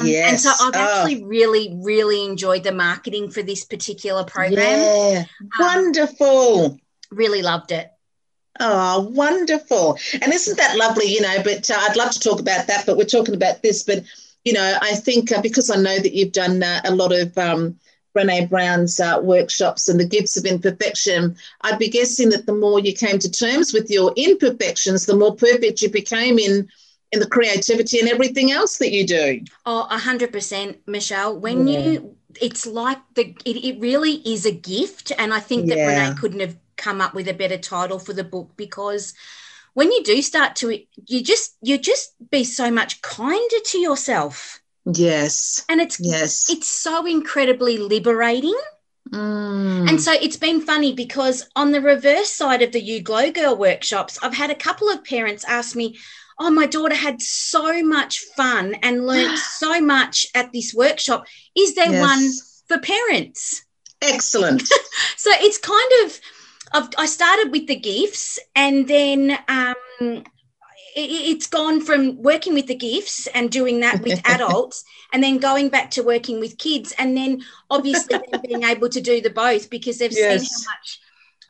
Um, 0.00 0.06
yes. 0.06 0.30
And 0.30 0.40
so 0.40 0.66
I've 0.66 0.74
actually 0.74 1.22
oh. 1.22 1.26
really, 1.26 1.78
really 1.82 2.24
enjoyed 2.24 2.64
the 2.64 2.72
marketing 2.72 3.30
for 3.30 3.42
this 3.42 3.64
particular 3.64 4.24
program. 4.24 4.56
Yeah. 4.58 5.24
Um, 5.40 5.48
Wonderful. 5.58 6.78
Really 7.10 7.42
loved 7.42 7.70
it. 7.72 7.90
Oh, 8.60 9.10
wonderful. 9.10 9.98
And 10.22 10.32
isn't 10.32 10.56
that 10.56 10.76
lovely? 10.76 11.06
You 11.06 11.20
know, 11.20 11.42
but 11.42 11.68
uh, 11.70 11.76
I'd 11.76 11.96
love 11.96 12.12
to 12.12 12.20
talk 12.20 12.40
about 12.40 12.66
that, 12.68 12.86
but 12.86 12.96
we're 12.96 13.04
talking 13.04 13.34
about 13.34 13.62
this. 13.62 13.82
But, 13.82 14.04
you 14.44 14.52
know, 14.52 14.78
I 14.80 14.94
think 14.94 15.32
uh, 15.32 15.42
because 15.42 15.70
I 15.70 15.76
know 15.76 15.98
that 15.98 16.14
you've 16.14 16.32
done 16.32 16.62
uh, 16.62 16.80
a 16.84 16.94
lot 16.94 17.12
of 17.12 17.36
um, 17.36 17.78
Brene 18.16 18.48
Brown's 18.48 19.00
uh, 19.00 19.18
workshops 19.20 19.88
and 19.88 19.98
the 19.98 20.06
gifts 20.06 20.36
of 20.36 20.44
imperfection, 20.44 21.36
I'd 21.62 21.80
be 21.80 21.88
guessing 21.88 22.30
that 22.30 22.46
the 22.46 22.54
more 22.54 22.78
you 22.78 22.94
came 22.94 23.18
to 23.18 23.30
terms 23.30 23.72
with 23.72 23.90
your 23.90 24.12
imperfections, 24.16 25.04
the 25.04 25.16
more 25.16 25.34
perfect 25.34 25.82
you 25.82 25.90
became 25.90 26.38
in 26.38 26.68
in 27.14 27.20
the 27.20 27.26
creativity 27.26 27.98
and 27.98 28.08
everything 28.08 28.52
else 28.52 28.78
that 28.78 28.90
you 28.90 29.06
do. 29.06 29.40
Oh, 29.64 29.86
a 29.90 29.98
hundred 29.98 30.32
percent, 30.32 30.78
Michelle. 30.86 31.38
When 31.38 31.66
yeah. 31.66 31.78
you, 31.78 32.16
it's 32.40 32.66
like 32.66 32.98
the, 33.14 33.34
it, 33.44 33.56
it, 33.64 33.80
really 33.80 34.14
is 34.26 34.44
a 34.44 34.52
gift, 34.52 35.12
and 35.16 35.32
I 35.32 35.40
think 35.40 35.68
that 35.68 35.78
yeah. 35.78 36.10
Brene 36.10 36.18
couldn't 36.18 36.40
have 36.40 36.56
come 36.76 37.00
up 37.00 37.14
with 37.14 37.28
a 37.28 37.34
better 37.34 37.56
title 37.56 37.98
for 37.98 38.12
the 38.12 38.24
book 38.24 38.50
because 38.56 39.14
when 39.74 39.92
you 39.92 40.02
do 40.02 40.20
start 40.20 40.56
to, 40.56 40.78
you 41.06 41.22
just 41.22 41.56
you 41.62 41.78
just 41.78 42.14
be 42.30 42.44
so 42.44 42.70
much 42.70 43.00
kinder 43.00 43.60
to 43.66 43.78
yourself. 43.78 44.60
Yes, 44.84 45.64
and 45.68 45.80
it's 45.80 45.98
yes, 46.00 46.50
it's 46.50 46.68
so 46.68 47.06
incredibly 47.06 47.78
liberating. 47.78 48.58
Mm. 49.12 49.88
And 49.88 50.00
so 50.00 50.12
it's 50.12 50.36
been 50.36 50.60
funny 50.60 50.92
because 50.92 51.48
on 51.54 51.72
the 51.72 51.80
reverse 51.80 52.30
side 52.30 52.62
of 52.62 52.72
the 52.72 52.80
You 52.80 53.00
Glow 53.00 53.30
Girl 53.30 53.56
workshops, 53.56 54.18
I've 54.22 54.34
had 54.34 54.50
a 54.50 54.54
couple 54.56 54.88
of 54.88 55.04
parents 55.04 55.44
ask 55.44 55.76
me, 55.76 55.98
oh, 56.38 56.50
my 56.50 56.66
daughter 56.66 56.94
had 56.94 57.22
so 57.22 57.82
much 57.82 58.20
fun 58.36 58.74
and 58.82 59.06
learned 59.06 59.38
so 59.58 59.80
much 59.80 60.26
at 60.34 60.52
this 60.52 60.74
workshop. 60.74 61.26
Is 61.56 61.74
there 61.74 61.90
yes. 61.90 62.00
one 62.00 62.30
for 62.68 62.82
parents? 62.84 63.64
Excellent. 64.02 64.62
so 65.16 65.30
it's 65.34 65.58
kind 65.58 65.92
of, 66.04 66.20
I've, 66.72 66.88
i 66.98 67.06
started 67.06 67.52
with 67.52 67.66
the 67.66 67.76
gifts 67.76 68.38
and 68.56 68.88
then 68.88 69.38
um, 69.48 70.24
it's 70.96 71.46
gone 71.46 71.80
from 71.80 72.22
working 72.22 72.54
with 72.54 72.66
the 72.66 72.74
gifts 72.74 73.26
and 73.28 73.50
doing 73.50 73.80
that 73.80 74.00
with 74.02 74.20
adults 74.28 74.84
and 75.12 75.22
then 75.22 75.38
going 75.38 75.68
back 75.68 75.90
to 75.92 76.02
working 76.02 76.40
with 76.40 76.58
kids 76.58 76.92
and 76.98 77.16
then 77.16 77.42
obviously 77.70 78.18
being 78.46 78.62
able 78.62 78.88
to 78.88 79.00
do 79.00 79.20
the 79.20 79.30
both 79.30 79.70
because 79.70 79.98
they've 79.98 80.12
yes. 80.12 80.40
seen 80.40 80.64
how 80.66 80.70
much 80.72 81.00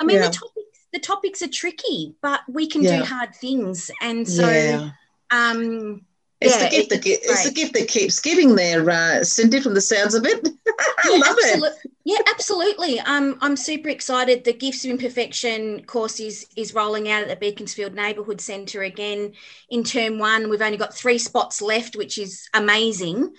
i 0.00 0.04
mean 0.04 0.16
yeah. 0.16 0.28
the 0.28 0.32
topics 0.32 0.53
the 0.94 0.98
topics 0.98 1.42
are 1.42 1.48
tricky 1.48 2.14
but 2.22 2.40
we 2.48 2.66
can 2.66 2.82
yeah. 2.82 2.98
do 2.98 3.04
hard 3.04 3.34
things 3.34 3.90
and 4.00 4.26
so 4.26 4.48
yeah. 4.48 4.90
um 5.30 6.00
it's 6.44 6.56
yeah, 6.56 6.64
the 6.64 6.76
gift 6.76 6.90
that 6.90 7.06
it's 7.06 7.44
the 7.44 7.52
gift 7.52 7.72
that 7.74 7.88
keeps 7.88 8.20
giving 8.20 8.54
there, 8.54 8.88
uh, 8.90 9.24
Cindy. 9.24 9.60
From 9.60 9.72
the 9.72 9.80
sounds 9.80 10.14
of 10.14 10.26
it, 10.26 10.46
I 10.68 11.16
love 11.16 11.36
it. 11.38 11.90
Yeah, 12.04 12.18
absolutely. 12.30 13.00
Um, 13.00 13.38
I'm 13.40 13.56
super 13.56 13.88
excited. 13.88 14.44
The 14.44 14.52
Gifts 14.52 14.84
of 14.84 14.90
Imperfection 14.90 15.84
course 15.84 16.20
is 16.20 16.46
is 16.56 16.74
rolling 16.74 17.08
out 17.08 17.22
at 17.22 17.28
the 17.28 17.36
Beaconsfield 17.36 17.94
Neighbourhood 17.94 18.40
Centre 18.40 18.82
again 18.82 19.32
in 19.70 19.84
term 19.84 20.18
one. 20.18 20.50
We've 20.50 20.60
only 20.60 20.76
got 20.76 20.94
three 20.94 21.18
spots 21.18 21.62
left, 21.62 21.96
which 21.96 22.18
is 22.18 22.48
amazing. 22.52 23.32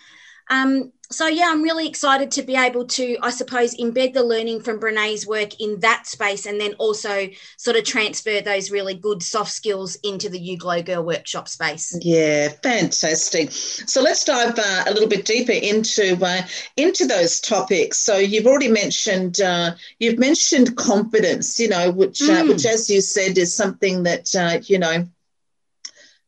Um, 0.49 0.91
so 1.11 1.27
yeah, 1.27 1.49
I'm 1.49 1.61
really 1.61 1.87
excited 1.87 2.31
to 2.31 2.43
be 2.43 2.55
able 2.55 2.85
to, 2.87 3.17
I 3.21 3.29
suppose, 3.29 3.77
embed 3.77 4.13
the 4.13 4.23
learning 4.23 4.61
from 4.61 4.79
Brene's 4.79 5.27
work 5.27 5.59
in 5.59 5.79
that 5.81 6.07
space, 6.07 6.45
and 6.45 6.59
then 6.59 6.73
also 6.79 7.27
sort 7.57 7.77
of 7.77 7.83
transfer 7.83 8.41
those 8.41 8.71
really 8.71 8.95
good 8.95 9.21
soft 9.21 9.51
skills 9.51 9.97
into 10.03 10.29
the 10.29 10.39
You 10.39 10.57
Glow 10.57 10.81
Girl 10.81 11.03
workshop 11.03 11.47
space. 11.47 11.97
Yeah, 12.01 12.49
fantastic. 12.63 13.51
So 13.51 14.01
let's 14.01 14.23
dive 14.23 14.57
uh, 14.57 14.83
a 14.87 14.91
little 14.91 15.09
bit 15.09 15.25
deeper 15.25 15.51
into 15.51 16.17
uh, 16.23 16.41
into 16.75 17.05
those 17.05 17.39
topics. 17.39 17.99
So 17.99 18.17
you've 18.17 18.47
already 18.47 18.69
mentioned 18.69 19.41
uh, 19.41 19.75
you've 19.99 20.19
mentioned 20.19 20.75
confidence, 20.75 21.59
you 21.59 21.69
know, 21.69 21.91
which 21.91 22.21
uh, 22.23 22.43
mm. 22.43 22.49
which, 22.49 22.65
as 22.65 22.89
you 22.89 23.01
said, 23.01 23.37
is 23.37 23.55
something 23.55 24.03
that 24.03 24.35
uh, 24.35 24.59
you 24.65 24.79
know 24.79 25.07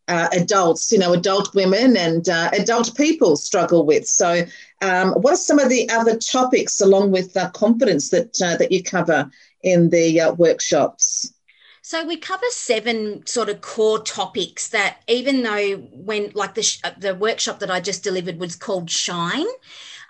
uh, 0.08 0.28
adults, 0.32 0.92
you 0.92 0.98
know, 0.98 1.14
adult 1.14 1.54
women 1.54 1.98
and 1.98 2.30
uh, 2.30 2.50
adult 2.54 2.96
people 2.96 3.36
struggle 3.36 3.86
with. 3.86 4.08
So, 4.08 4.46
um, 4.82 5.12
what 5.14 5.34
are 5.34 5.38
some 5.38 5.60
of 5.60 5.70
the 5.70 5.90
other 5.90 6.18
topics 6.18 6.82
along 6.82 7.12
with 7.12 7.36
uh, 7.36 7.50
confidence 7.52 8.10
that 8.10 8.42
uh, 8.42 8.58
that 8.58 8.72
you 8.72 8.84
cover 8.84 9.30
in 9.64 9.90
the 9.90 10.22
uh, 10.22 10.34
workshops? 10.34 11.34
So 11.82 12.06
we 12.06 12.18
cover 12.18 12.46
seven 12.50 13.26
sort 13.26 13.48
of 13.48 13.62
core 13.62 14.00
topics 14.00 14.68
that, 14.70 14.98
even 15.08 15.44
though 15.44 15.78
when 15.78 16.32
like 16.34 16.54
the 16.54 16.64
sh- 16.64 16.82
the 16.98 17.16
workshop 17.16 17.60
that 17.60 17.72
I 17.72 17.80
just 17.80 18.04
delivered 18.04 18.40
was 18.40 18.56
called 18.56 18.90
Shine. 18.90 19.48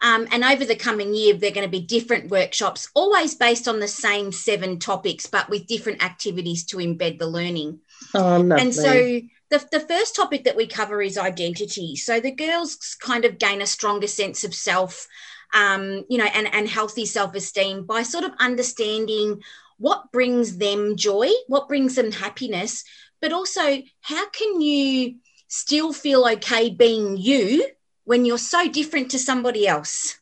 Um, 0.01 0.27
and 0.31 0.43
over 0.43 0.63
the 0.63 0.75
coming 0.75 1.13
year, 1.13 1.33
they're 1.33 1.51
going 1.51 1.65
to 1.65 1.71
be 1.71 1.81
different 1.81 2.29
workshops, 2.29 2.89
always 2.93 3.33
based 3.33 3.67
on 3.67 3.79
the 3.79 3.87
same 3.87 4.31
seven 4.31 4.77
topics, 4.77 5.25
but 5.25 5.49
with 5.49 5.65
different 5.65 6.03
activities 6.03 6.65
to 6.65 6.77
embed 6.77 7.17
the 7.17 7.27
learning. 7.27 7.79
Oh, 8.13 8.37
lovely. 8.37 8.61
And 8.61 8.75
so 8.75 9.21
the, 9.49 9.65
the 9.71 9.79
first 9.79 10.15
topic 10.15 10.43
that 10.43 10.55
we 10.55 10.67
cover 10.67 11.01
is 11.01 11.17
identity. 11.17 11.95
So 11.95 12.19
the 12.19 12.31
girls 12.31 12.95
kind 12.99 13.25
of 13.25 13.37
gain 13.37 13.61
a 13.61 13.67
stronger 13.67 14.07
sense 14.07 14.43
of 14.43 14.53
self, 14.53 15.07
um, 15.53 16.05
you 16.09 16.17
know, 16.17 16.27
and, 16.33 16.53
and 16.53 16.67
healthy 16.67 17.05
self 17.05 17.35
esteem 17.35 17.85
by 17.85 18.03
sort 18.03 18.23
of 18.23 18.31
understanding 18.39 19.41
what 19.77 20.11
brings 20.11 20.57
them 20.57 20.95
joy, 20.95 21.29
what 21.47 21.67
brings 21.67 21.95
them 21.95 22.11
happiness, 22.11 22.83
but 23.21 23.31
also 23.31 23.81
how 24.01 24.29
can 24.29 24.61
you 24.61 25.15
still 25.47 25.93
feel 25.93 26.27
okay 26.27 26.69
being 26.69 27.17
you 27.17 27.67
when 28.03 28.25
you're 28.25 28.37
so 28.37 28.69
different 28.69 29.11
to 29.11 29.19
somebody 29.19 29.67
else? 29.67 30.17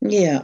Yeah. 0.00 0.42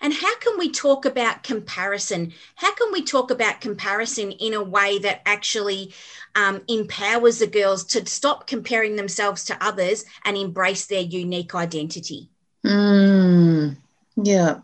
And 0.00 0.12
how 0.12 0.38
can 0.38 0.58
we 0.58 0.70
talk 0.70 1.06
about 1.06 1.44
comparison? 1.44 2.34
How 2.56 2.74
can 2.74 2.92
we 2.92 3.02
talk 3.02 3.30
about 3.30 3.60
comparison 3.60 4.32
in 4.32 4.52
a 4.52 4.62
way 4.62 4.98
that 4.98 5.22
actually 5.24 5.94
um, 6.34 6.62
empowers 6.68 7.38
the 7.38 7.46
girls 7.46 7.84
to 7.84 8.06
stop 8.06 8.46
comparing 8.46 8.96
themselves 8.96 9.44
to 9.46 9.64
others 9.64 10.04
and 10.24 10.36
embrace 10.36 10.86
their 10.86 11.02
unique 11.02 11.54
identity? 11.54 12.30
Mm, 12.64 13.76
yeah. 14.16 14.60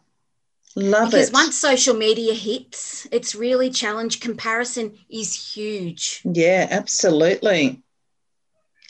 Love 0.77 1.11
because 1.11 1.29
it. 1.29 1.31
Because 1.31 1.33
once 1.33 1.59
social 1.59 1.95
media 1.95 2.35
hits, 2.35 3.07
it's 3.11 3.35
really 3.35 3.71
challenged. 3.71 4.21
Comparison 4.21 4.99
is 5.09 5.55
huge. 5.55 6.23
Yeah, 6.25 6.67
absolutely. 6.71 7.83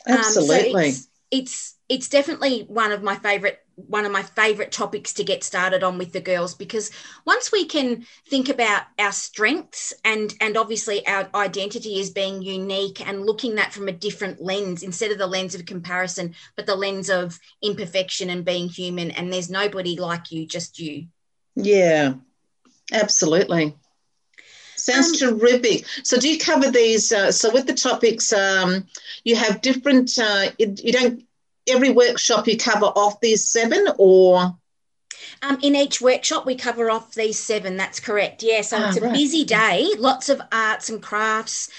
Absolutely. 0.07 0.85
Um, 0.85 0.91
so 0.91 0.97
it's, 0.97 1.07
it's 1.31 1.75
it's 1.89 2.09
definitely 2.09 2.61
one 2.67 2.91
of 2.91 3.03
my 3.03 3.15
favorite 3.15 3.59
one 3.87 4.05
of 4.05 4.11
my 4.11 4.23
favorite 4.23 4.71
topics 4.71 5.13
to 5.13 5.23
get 5.23 5.43
started 5.43 5.83
on 5.83 5.97
with 5.97 6.11
the 6.13 6.21
girls 6.21 6.53
because 6.53 6.91
once 7.25 7.51
we 7.51 7.65
can 7.65 8.05
think 8.27 8.49
about 8.49 8.83
our 8.99 9.11
strengths 9.11 9.93
and 10.03 10.33
and 10.41 10.57
obviously 10.57 11.05
our 11.07 11.29
identity 11.35 11.99
as 11.99 12.09
being 12.09 12.41
unique 12.41 13.05
and 13.05 13.25
looking 13.25 13.55
that 13.55 13.73
from 13.73 13.87
a 13.87 13.91
different 13.91 14.41
lens 14.41 14.83
instead 14.83 15.11
of 15.11 15.17
the 15.17 15.27
lens 15.27 15.55
of 15.55 15.65
comparison 15.65 16.33
but 16.55 16.65
the 16.65 16.75
lens 16.75 17.09
of 17.09 17.39
imperfection 17.61 18.29
and 18.29 18.45
being 18.45 18.67
human 18.67 19.11
and 19.11 19.31
there's 19.31 19.49
nobody 19.49 19.97
like 19.97 20.31
you 20.31 20.45
just 20.45 20.79
you 20.79 21.05
yeah 21.55 22.13
absolutely 22.91 23.75
Sounds 24.77 25.21
um, 25.21 25.37
terrific. 25.37 25.85
So, 26.01 26.17
do 26.17 26.27
you 26.27 26.39
cover 26.39 26.71
these? 26.71 27.11
Uh, 27.11 27.31
so, 27.31 27.53
with 27.53 27.67
the 27.67 27.73
topics, 27.73 28.33
um, 28.33 28.87
you 29.23 29.35
have 29.35 29.61
different. 29.61 30.17
Uh, 30.17 30.49
you 30.57 30.91
don't 30.91 31.23
every 31.67 31.89
workshop 31.91 32.47
you 32.47 32.57
cover 32.57 32.85
off 32.85 33.19
these 33.19 33.47
seven 33.47 33.87
or 33.97 34.55
um, 35.41 35.57
in 35.61 35.75
each 35.75 36.01
workshop, 36.01 36.45
we 36.45 36.55
cover 36.55 36.89
off 36.91 37.13
these 37.13 37.39
seven. 37.39 37.77
That's 37.77 37.99
correct. 37.99 38.43
Yeah. 38.43 38.61
So 38.61 38.83
it's 38.87 38.97
a 38.97 39.01
right. 39.01 39.13
busy 39.13 39.43
day, 39.43 39.89
lots 39.97 40.29
of 40.29 40.41
arts 40.51 40.89
and 40.89 41.01
crafts. 41.01 41.69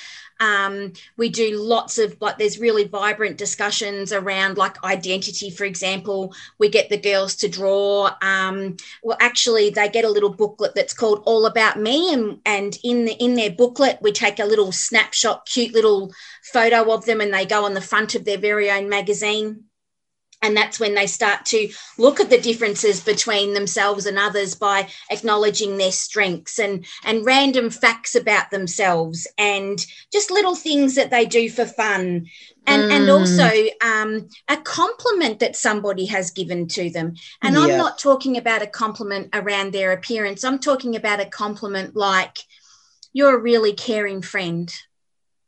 Um, 0.41 0.95
we 1.17 1.29
do 1.29 1.57
lots 1.57 1.99
of 1.99 2.17
like, 2.21 2.37
there's 2.37 2.59
really 2.59 2.89
vibrant 2.89 3.39
discussions 3.39 4.13
around 4.13 4.59
like 4.59 4.83
identity, 4.83 5.51
for 5.51 5.65
example. 5.65 6.35
We 6.59 6.69
get 6.69 6.89
the 6.89 6.97
girls 6.97 7.37
to 7.37 7.49
draw. 7.49 8.11
Um, 8.21 8.77
well, 9.05 9.17
actually, 9.21 9.71
they 9.71 9.89
get 9.89 10.05
a 10.05 10.11
little 10.11 10.35
booklet 10.35 10.75
that's 10.75 10.95
called 10.95 11.23
All 11.27 11.47
About 11.47 11.79
Me, 11.79 12.13
and 12.13 12.41
and 12.45 12.77
in 12.83 13.05
the 13.05 13.13
in 13.13 13.35
their 13.35 13.53
booklet, 13.53 13.99
we 14.03 14.11
take 14.11 14.41
a 14.41 14.45
little 14.45 14.73
snapshot, 14.73 15.47
cute 15.47 15.75
little 15.75 16.13
photo 16.43 16.93
of 16.93 17.05
them, 17.05 17.21
and 17.21 17.33
they 17.33 17.47
go 17.47 17.65
on 17.65 17.75
the 17.75 17.81
front 17.81 18.17
of 18.17 18.25
their 18.25 18.39
very 18.39 18.69
own 18.69 18.89
magazine 18.89 19.67
and 20.43 20.57
that's 20.57 20.81
when 20.81 20.95
they 20.95 21.07
start 21.07 21.47
to 21.47 21.69
look 21.97 22.21
at 22.21 22.29
the 22.29 22.41
differences 22.41 23.01
between 23.01 23.55
themselves 23.55 24.07
and 24.07 24.19
others 24.19 24.55
by 24.55 24.89
acknowledging 25.11 25.79
their 25.79 25.93
strengths 25.93 26.59
and 26.59 26.85
and 27.05 27.25
random 27.25 27.71
facts 27.71 28.15
about 28.15 28.51
themselves 28.51 29.27
and 29.39 29.87
just 30.13 30.31
little 30.31 30.57
things 30.57 30.97
that 30.97 31.11
they 31.11 31.25
do 31.25 31.49
for 31.49 31.65
fun. 31.65 32.27
And 32.65 32.83
mm. 32.83 32.93
and 32.93 33.11
also 33.11 33.51
um, 33.85 34.29
a 34.49 34.57
compliment 34.57 35.41
that 35.41 35.57
somebody 35.57 36.07
has 36.07 36.31
given 36.31 36.69
to 36.69 36.91
them. 36.91 37.15
And 37.43 37.57
yeah. 37.57 37.63
i'm 37.63 37.77
not 37.77 37.99
talking 37.99 38.37
about 38.37 38.63
a 38.63 38.69
compliment 38.69 39.31
around 39.33 39.73
their 39.73 39.91
appearance. 39.91 40.45
I'm 40.45 40.61
talking 40.61 40.95
about 40.95 41.21
a 41.21 41.27
compliment 41.27 41.97
like 41.97 42.39
you're 43.13 43.35
a 43.35 43.41
really 43.41 43.73
caring 43.73 44.23
friend. 44.23 44.73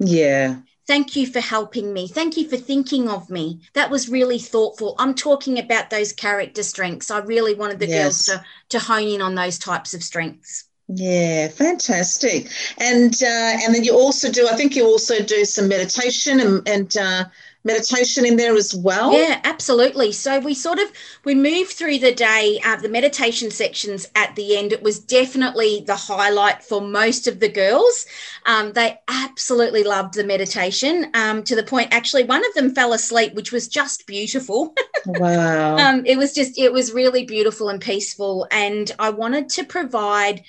Yeah 0.00 0.56
Thank 0.86 1.16
you 1.16 1.26
for 1.26 1.40
helping 1.40 1.92
me. 1.92 2.08
Thank 2.08 2.36
you 2.36 2.48
for 2.48 2.56
thinking 2.56 3.08
of 3.08 3.30
me. 3.30 3.60
That 3.72 3.90
was 3.90 4.08
really 4.08 4.38
thoughtful. 4.38 4.94
I'm 4.98 5.14
talking 5.14 5.58
about 5.58 5.88
those 5.88 6.12
character 6.12 6.62
strengths. 6.62 7.10
I 7.10 7.18
really 7.18 7.54
wanted 7.54 7.78
the 7.78 7.88
yes. 7.88 8.02
girls 8.02 8.24
to, 8.26 8.44
to 8.70 8.78
hone 8.78 9.08
in 9.08 9.22
on 9.22 9.34
those 9.34 9.58
types 9.58 9.94
of 9.94 10.02
strengths. 10.02 10.64
Yeah, 10.88 11.48
fantastic. 11.48 12.50
And 12.76 13.14
uh, 13.22 13.56
and 13.64 13.74
then 13.74 13.84
you 13.84 13.94
also 13.94 14.30
do. 14.30 14.46
I 14.46 14.54
think 14.54 14.76
you 14.76 14.84
also 14.84 15.22
do 15.22 15.46
some 15.46 15.68
meditation 15.68 16.40
and 16.40 16.68
and 16.68 16.96
uh, 16.98 17.24
meditation 17.64 18.26
in 18.26 18.36
there 18.36 18.54
as 18.54 18.74
well? 18.74 19.12
Yeah 19.12 19.40
absolutely. 19.64 20.12
So 20.12 20.40
we 20.40 20.52
sort 20.52 20.78
of 20.78 20.92
we 21.24 21.34
moved 21.34 21.72
through 21.72 21.98
the 21.98 22.12
day 22.12 22.60
uh, 22.64 22.76
the 22.76 22.88
meditation 22.88 23.50
sections 23.50 24.06
at 24.14 24.34
the 24.36 24.56
end. 24.56 24.72
It 24.72 24.82
was 24.82 24.98
definitely 24.98 25.84
the 25.86 25.96
highlight 25.96 26.62
for 26.62 26.80
most 26.80 27.26
of 27.26 27.40
the 27.40 27.48
girls. 27.48 28.04
Um, 28.46 28.72
they 28.72 28.98
absolutely 29.08 29.84
loved 29.84 30.14
the 30.14 30.24
meditation 30.24 31.10
um, 31.14 31.44
to 31.44 31.56
the 31.56 31.62
point 31.62 31.94
actually 31.94 32.24
one 32.24 32.44
of 32.44 32.52
them 32.54 32.74
fell 32.74 32.92
asleep 32.92 33.34
which 33.34 33.52
was 33.52 33.68
just 33.68 34.06
beautiful. 34.06 34.74
Wow. 35.06 35.76
Um, 35.76 36.06
it 36.06 36.16
was 36.16 36.32
just 36.32 36.58
it 36.58 36.72
was 36.72 36.94
really 36.94 37.26
beautiful 37.26 37.68
and 37.68 37.78
peaceful. 37.78 38.48
And 38.50 38.90
i 38.98 39.10
wanted 39.10 39.50
to 39.50 39.64
provide 39.64 40.42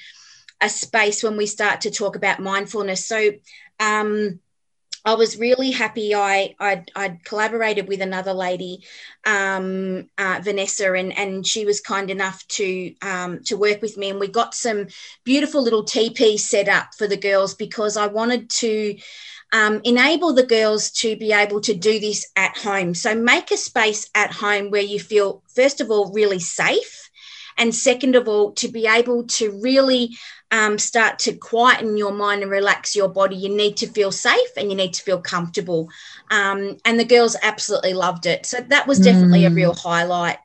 a 0.61 0.69
space 0.69 1.21
when 1.21 1.35
we 1.35 1.45
start 1.45 1.81
to 1.81 1.91
talk 1.91 2.15
about 2.15 2.39
mindfulness. 2.39 3.05
So 3.05 3.31
um, 3.81 4.39
I 5.05 5.13
was 5.13 5.37
really 5.37 5.71
happy. 5.71 6.15
I 6.15 6.55
I'd, 6.59 6.91
I'd 6.95 7.23
collaborated 7.23 7.87
with 7.87 8.01
another 8.01 8.33
lady, 8.33 8.83
um, 9.25 10.09
uh, 10.17 10.41
Vanessa, 10.43 10.93
and 10.93 11.17
and 11.17 11.45
she 11.45 11.65
was 11.65 11.79
kind 11.81 12.09
enough 12.09 12.45
to 12.49 12.93
um, 13.01 13.43
to 13.43 13.55
work 13.55 13.81
with 13.81 13.97
me, 13.97 14.09
and 14.09 14.19
we 14.19 14.27
got 14.27 14.55
some 14.55 14.87
beautiful 15.23 15.61
little 15.63 15.83
teepee 15.83 16.37
set 16.37 16.67
up 16.67 16.95
for 16.97 17.07
the 17.07 17.17
girls 17.17 17.53
because 17.55 17.97
I 17.97 18.07
wanted 18.07 18.49
to. 18.61 18.97
Um, 19.53 19.79
enable 19.85 20.33
the 20.33 20.45
girls 20.45 20.91
to 20.91 21.15
be 21.15 21.31
able 21.31 21.61
to 21.61 21.73
do 21.73 21.99
this 21.99 22.29
at 22.35 22.57
home. 22.57 22.93
So 22.93 23.15
make 23.15 23.51
a 23.51 23.57
space 23.57 24.09
at 24.13 24.33
home 24.33 24.69
where 24.71 24.81
you 24.81 24.99
feel, 24.99 25.43
first 25.55 25.79
of 25.79 25.89
all, 25.91 26.11
really 26.11 26.39
safe 26.39 27.09
And 27.57 27.73
second 27.73 28.15
of 28.15 28.27
all, 28.27 28.51
to 28.53 28.67
be 28.67 28.87
able 28.87 29.25
to 29.25 29.59
really 29.61 30.17
um, 30.55 30.77
start 30.77 31.19
to 31.19 31.33
quieten 31.33 31.97
your 31.97 32.13
mind 32.13 32.41
and 32.41 32.49
relax 32.49 32.95
your 32.95 33.09
body, 33.09 33.35
you 33.35 33.49
need 33.49 33.75
to 33.77 33.87
feel 33.87 34.11
safe 34.11 34.49
and 34.55 34.69
you 34.69 34.77
need 34.77 34.93
to 34.93 35.03
feel 35.03 35.19
comfortable. 35.19 35.89
Um, 36.31 36.77
and 36.85 36.97
the 36.97 37.03
girls 37.03 37.35
absolutely 37.43 37.93
loved 37.93 38.25
it. 38.25 38.45
So 38.45 38.61
that 38.61 38.87
was 38.87 38.99
definitely 38.99 39.41
mm. 39.41 39.51
a 39.51 39.53
real 39.53 39.73
highlight. 39.73 40.37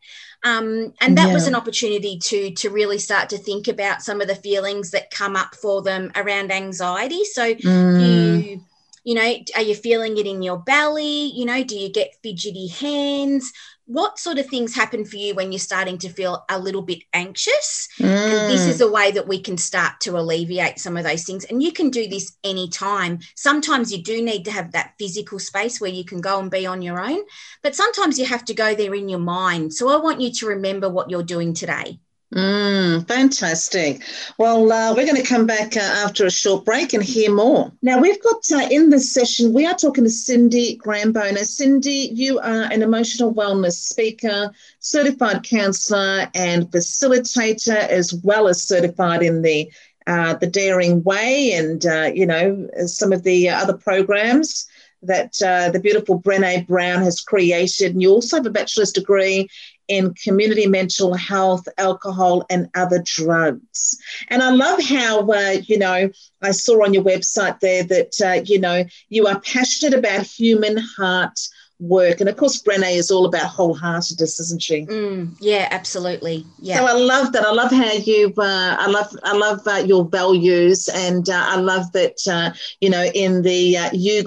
Um, 0.43 0.95
and 1.01 1.17
that 1.17 1.29
yeah. 1.29 1.35
was 1.35 1.47
an 1.47 1.55
opportunity 1.55 2.19
to 2.19 2.51
to 2.53 2.71
really 2.71 2.99
start 2.99 3.29
to 3.29 3.39
think 3.39 3.69
about 3.69 4.03
some 4.03 4.21
of 4.21 4.27
the 4.27 4.35
feelings 4.35 4.91
that 4.93 5.11
come 5.11 5.37
up 5.37 5.55
for 5.55 5.83
them 5.83 6.11
around 6.17 6.51
anxiety. 6.51 7.25
So 7.25 7.55
mm. 7.55 8.01
you 8.01 8.61
you 9.05 9.15
know 9.15 9.35
are 9.55 9.63
you 9.63 9.75
feeling 9.75 10.19
it 10.19 10.27
in 10.27 10.43
your 10.43 10.59
belly 10.59 11.33
you 11.33 11.47
know 11.47 11.65
do 11.65 11.75
you 11.75 11.91
get 11.91 12.15
fidgety 12.23 12.69
hands 12.69 13.51
what 13.93 14.19
sort 14.19 14.39
of 14.39 14.47
things 14.47 14.75
happen 14.75 15.05
for 15.05 15.17
you 15.17 15.35
when 15.35 15.51
you're 15.51 15.59
starting 15.59 15.99
to 15.99 16.09
feel 16.09 16.45
a 16.49 16.59
little 16.59 16.83
bit 16.83 17.03
anxious? 17.13 17.89
Mm. 17.99 18.07
and 18.07 18.51
this 18.51 18.67
is 18.67 18.81
a 18.81 18.91
way 18.91 19.11
that 19.11 19.29
we 19.29 19.41
can 19.41 19.57
start 19.57 20.01
to 20.01 20.19
alleviate 20.19 20.79
some 20.79 20.97
of 20.97 21.05
those 21.05 21.25
things. 21.25 21.45
And 21.45 21.63
you 21.63 21.73
can 21.73 21.91
do 21.91 22.09
this 22.09 22.37
anytime. 22.45 23.19
Sometimes 23.35 23.93
you 23.93 24.03
do 24.03 24.23
need 24.23 24.45
to 24.45 24.53
have 24.53 24.73
that 24.73 24.95
physical 24.99 25.39
space 25.39 25.81
where 25.81 25.91
you 25.91 26.05
can 26.05 26.21
go 26.21 26.39
and 26.39 26.51
be 26.51 26.67
on 26.67 26.83
your 26.83 27.01
own 27.01 27.21
but 27.63 27.75
sometimes 27.75 28.19
you 28.19 28.27
have 28.27 28.45
to 28.47 28.55
go 28.55 28.75
there 28.75 28.95
in 28.95 29.09
your 29.09 29.19
mind. 29.19 29.73
So 29.73 29.89
i 29.91 29.97
want 29.97 30.21
you 30.21 30.33
to 30.33 30.47
remember 30.47 30.89
what 30.89 31.11
you're 31.11 31.23
doing 31.23 31.55
today 31.55 32.01
Mm, 32.35 33.09
fantastic. 33.09 34.03
Well, 34.39 34.71
uh, 34.71 34.95
we're 34.95 35.07
going 35.07 35.21
to 35.21 35.29
come 35.29 35.47
back 35.47 35.77
uh, 35.77 35.81
after 35.81 36.25
a 36.27 36.31
short 36.31 36.65
break 36.65 36.93
and 36.93 37.03
hear 37.03 37.35
more. 37.35 37.73
Now, 37.83 37.99
we've 37.99 38.23
got 38.23 38.53
uh, 38.53 38.69
in 38.71 38.89
this 38.91 39.13
session, 39.13 39.53
we 39.53 39.67
are 39.67 39.75
talking 39.75 40.05
to 40.05 40.11
Cindy 40.11 40.79
Grambona. 40.79 41.45
Cindy, 41.45 42.11
you 42.13 42.39
are 42.39 42.71
an 42.71 42.83
emotional 42.83 43.35
wellness 43.35 43.73
speaker, 43.73 44.53
certified 44.79 45.43
counselor, 45.43 46.29
and 46.33 46.71
facilitator, 46.71 47.77
as 47.77 48.15
well 48.15 48.47
as 48.47 48.63
certified 48.63 49.23
in 49.23 49.43
the 49.43 49.69
uh, 50.07 50.35
the 50.35 50.47
Daring 50.47 51.03
Way 51.03 51.53
and, 51.53 51.85
uh, 51.85 52.11
you 52.13 52.27
know, 52.27 52.69
some 52.87 53.13
of 53.13 53.23
the 53.23 53.49
other 53.49 53.77
programs 53.77 54.67
that 55.03 55.41
uh, 55.43 55.71
the 55.71 55.81
beautiful 55.81 56.21
Brene 56.21 56.67
Brown 56.67 57.03
has 57.03 57.21
created. 57.21 57.93
And 57.93 58.03
you 58.03 58.11
also 58.11 58.37
have 58.37 58.47
a 58.47 58.51
bachelor's 58.51 58.93
degree 58.93 59.49
in 59.91 60.15
community 60.15 60.67
mental 60.67 61.15
health, 61.15 61.67
alcohol, 61.77 62.47
and 62.49 62.69
other 62.75 63.03
drugs. 63.05 63.99
And 64.29 64.41
I 64.41 64.51
love 64.51 64.81
how, 64.81 65.29
uh, 65.29 65.57
you 65.65 65.79
know, 65.79 66.09
I 66.41 66.53
saw 66.53 66.85
on 66.85 66.95
your 66.95 67.03
website 67.03 67.59
there 67.59 67.83
that, 67.83 68.13
uh, 68.25 68.43
you 68.45 68.61
know, 68.61 68.85
you 69.09 69.27
are 69.27 69.41
passionate 69.41 69.99
about 69.99 70.25
human 70.25 70.77
heart 70.77 71.39
work. 71.81 72.21
And 72.21 72.29
of 72.29 72.37
course, 72.37 72.63
Brene 72.63 72.97
is 72.97 73.11
all 73.11 73.27
about 73.27 73.51
wholeheartedness, 73.51 74.39
isn't 74.39 74.63
she? 74.63 74.87
Mm, 74.87 75.35
yeah, 75.41 75.67
absolutely. 75.73 76.47
Yeah. 76.61 76.77
So 76.77 76.87
I 76.87 76.93
love 76.93 77.33
that. 77.33 77.45
I 77.45 77.51
love 77.51 77.73
how 77.73 77.93
you. 77.93 78.33
Uh, 78.39 78.77
I 78.79 78.87
love. 78.87 79.17
I 79.25 79.37
love 79.37 79.67
uh, 79.67 79.83
your 79.85 80.05
values, 80.05 80.89
and 80.89 81.29
uh, 81.29 81.45
I 81.49 81.57
love 81.57 81.91
that. 81.93 82.19
Uh, 82.31 82.53
you 82.81 82.91
know, 82.91 83.05
in 83.05 83.43
the 83.43 83.77
uh, 83.77 83.91
You 83.93 84.23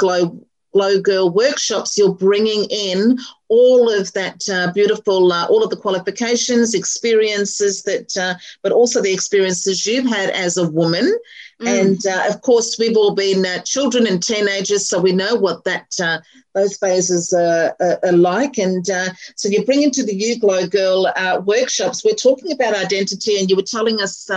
Glow 0.73 0.99
Girl 0.99 1.29
workshops, 1.29 1.97
you're 1.97 2.13
bringing 2.13 2.65
in 2.69 3.19
all 3.47 3.91
of 3.91 4.11
that 4.13 4.41
uh, 4.49 4.71
beautiful, 4.73 5.31
uh, 5.31 5.45
all 5.45 5.63
of 5.63 5.69
the 5.69 5.77
qualifications, 5.77 6.73
experiences 6.73 7.83
that, 7.83 8.17
uh, 8.17 8.33
but 8.63 8.71
also 8.71 9.01
the 9.01 9.13
experiences 9.13 9.85
you've 9.85 10.07
had 10.07 10.31
as 10.31 10.57
a 10.57 10.67
woman. 10.67 11.15
Mm. 11.61 11.81
And 11.81 12.07
uh, 12.07 12.25
of 12.29 12.41
course, 12.41 12.77
we've 12.79 12.97
all 12.97 13.13
been 13.13 13.45
uh, 13.45 13.59
children 13.59 14.07
and 14.07 14.21
teenagers, 14.21 14.89
so 14.89 14.99
we 14.99 15.11
know 15.11 15.35
what 15.35 15.63
that 15.65 15.87
uh, 16.01 16.19
those 16.55 16.77
phases 16.77 17.31
are, 17.33 17.75
are, 17.79 17.99
are 18.03 18.11
like. 18.11 18.57
And 18.57 18.85
so 19.35 19.49
you 19.49 19.63
bring 19.65 19.83
into 19.83 20.03
the 20.03 20.15
You 20.15 20.39
Glow 20.39 20.65
Girl 20.67 21.11
workshops, 21.45 22.03
we're 22.03 22.15
talking 22.15 22.51
about 22.51 22.75
identity, 22.75 23.39
and 23.39 23.49
you 23.49 23.55
were 23.55 23.61
telling 23.61 24.01
us 24.01 24.29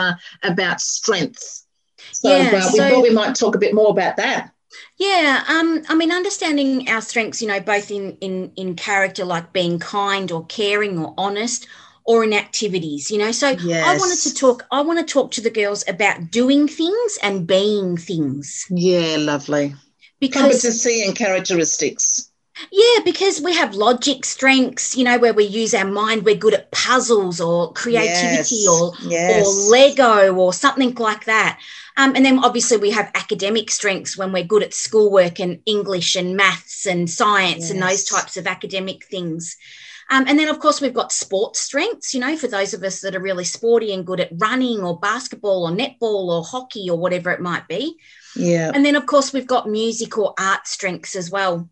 about 0.43 0.81
strength. 0.81 1.65
So 2.13 2.29
yeah, 2.29 2.53
we 2.53 2.61
so- 2.61 2.89
thought 2.91 3.03
we 3.03 3.11
might 3.11 3.35
talk 3.35 3.55
a 3.55 3.59
bit 3.59 3.75
more 3.75 3.91
about 3.91 4.17
that. 4.19 4.53
Yeah, 4.99 5.45
um, 5.49 5.83
I 5.89 5.95
mean, 5.95 6.11
understanding 6.11 6.89
our 6.89 7.01
strengths, 7.01 7.43
you 7.43 7.49
know, 7.49 7.61
both 7.61 7.91
in 7.91 8.17
in 8.21 8.53
in 8.57 8.77
character, 8.77 9.25
like 9.25 9.53
being 9.53 9.79
kind 9.79 10.31
or 10.33 10.47
caring 10.47 10.99
or 10.99 11.15
honest, 11.19 11.67
or 12.05 12.25
in 12.25 12.33
activities, 12.33 13.11
you 13.11 13.19
know. 13.19 13.33
So 13.33 13.51
yes. 13.51 13.87
I 13.87 13.99
wanted 13.99 14.19
to 14.23 14.35
talk. 14.35 14.67
I 14.71 14.81
want 14.81 14.99
to 15.07 15.13
talk 15.13 15.33
to 15.33 15.41
the 15.41 15.51
girls 15.51 15.85
about 15.89 16.31
doing 16.31 16.69
things 16.69 17.19
and 17.23 17.47
being 17.47 17.97
things. 17.97 18.67
Yeah, 18.71 19.17
lovely. 19.19 19.75
Because 20.19 20.43
competency 20.43 21.03
and 21.05 21.15
characteristics. 21.15 22.26
Yeah, 22.73 23.03
because 23.05 23.41
we 23.41 23.55
have 23.55 23.75
logic 23.75 24.25
strengths, 24.25 24.97
you 24.97 25.05
know, 25.05 25.19
where 25.19 25.35
we 25.35 25.45
use 25.45 25.75
our 25.75 25.85
mind. 25.85 26.25
We're 26.25 26.37
good 26.37 26.55
at 26.55 26.71
puzzles 26.73 27.41
or 27.41 27.73
creativity 27.73 28.57
yes. 28.57 28.69
or 28.69 28.93
yes. 29.03 29.47
or 29.47 29.71
Lego 29.71 30.35
or 30.35 30.53
something 30.53 30.95
like 30.95 31.25
that. 31.27 31.61
Um, 31.99 32.15
and 32.15 32.25
then 32.25 32.45
obviously 32.45 32.77
we 32.77 32.91
have 32.91 33.11
academic 33.15 33.71
strengths 33.71 34.17
when 34.17 34.33
we're 34.33 34.45
good 34.45 34.63
at 34.63 34.75
schoolwork 34.75 35.39
and 35.39 35.61
English 35.67 36.15
and 36.15 36.37
maths 36.37 36.87
and 36.87 37.09
science 37.09 37.65
yes. 37.65 37.71
and 37.71 37.83
those 37.83 38.05
types 38.05 38.37
of 38.37 38.47
academic 38.47 39.05
things. 39.07 39.57
Um, 40.09 40.25
and 40.29 40.39
then, 40.39 40.49
of 40.49 40.61
course, 40.61 40.81
we've 40.81 40.95
got 40.95 41.11
sports 41.11 41.61
strengths, 41.61 42.15
you 42.15 42.21
know, 42.21 42.37
for 42.37 42.47
those 42.47 42.75
of 42.75 42.85
us 42.85 43.01
that 43.01 43.17
are 43.17 43.21
really 43.21 43.45
sporty 43.45 43.93
and 43.93 44.07
good 44.07 44.21
at 44.21 44.31
running 44.37 44.81
or 44.81 45.01
basketball 45.01 45.67
or 45.67 45.71
netball 45.71 46.29
or 46.29 46.45
hockey 46.45 46.89
or 46.89 46.97
whatever 46.97 47.33
it 47.33 47.41
might 47.41 47.67
be. 47.67 47.97
Yeah. 48.37 48.71
And 48.73 48.85
then, 48.85 48.95
of 48.95 49.07
course, 49.07 49.33
we've 49.33 49.49
got 49.49 49.69
music 49.69 50.17
or 50.17 50.35
art 50.39 50.69
strengths 50.69 51.17
as 51.17 51.31
well. 51.31 51.69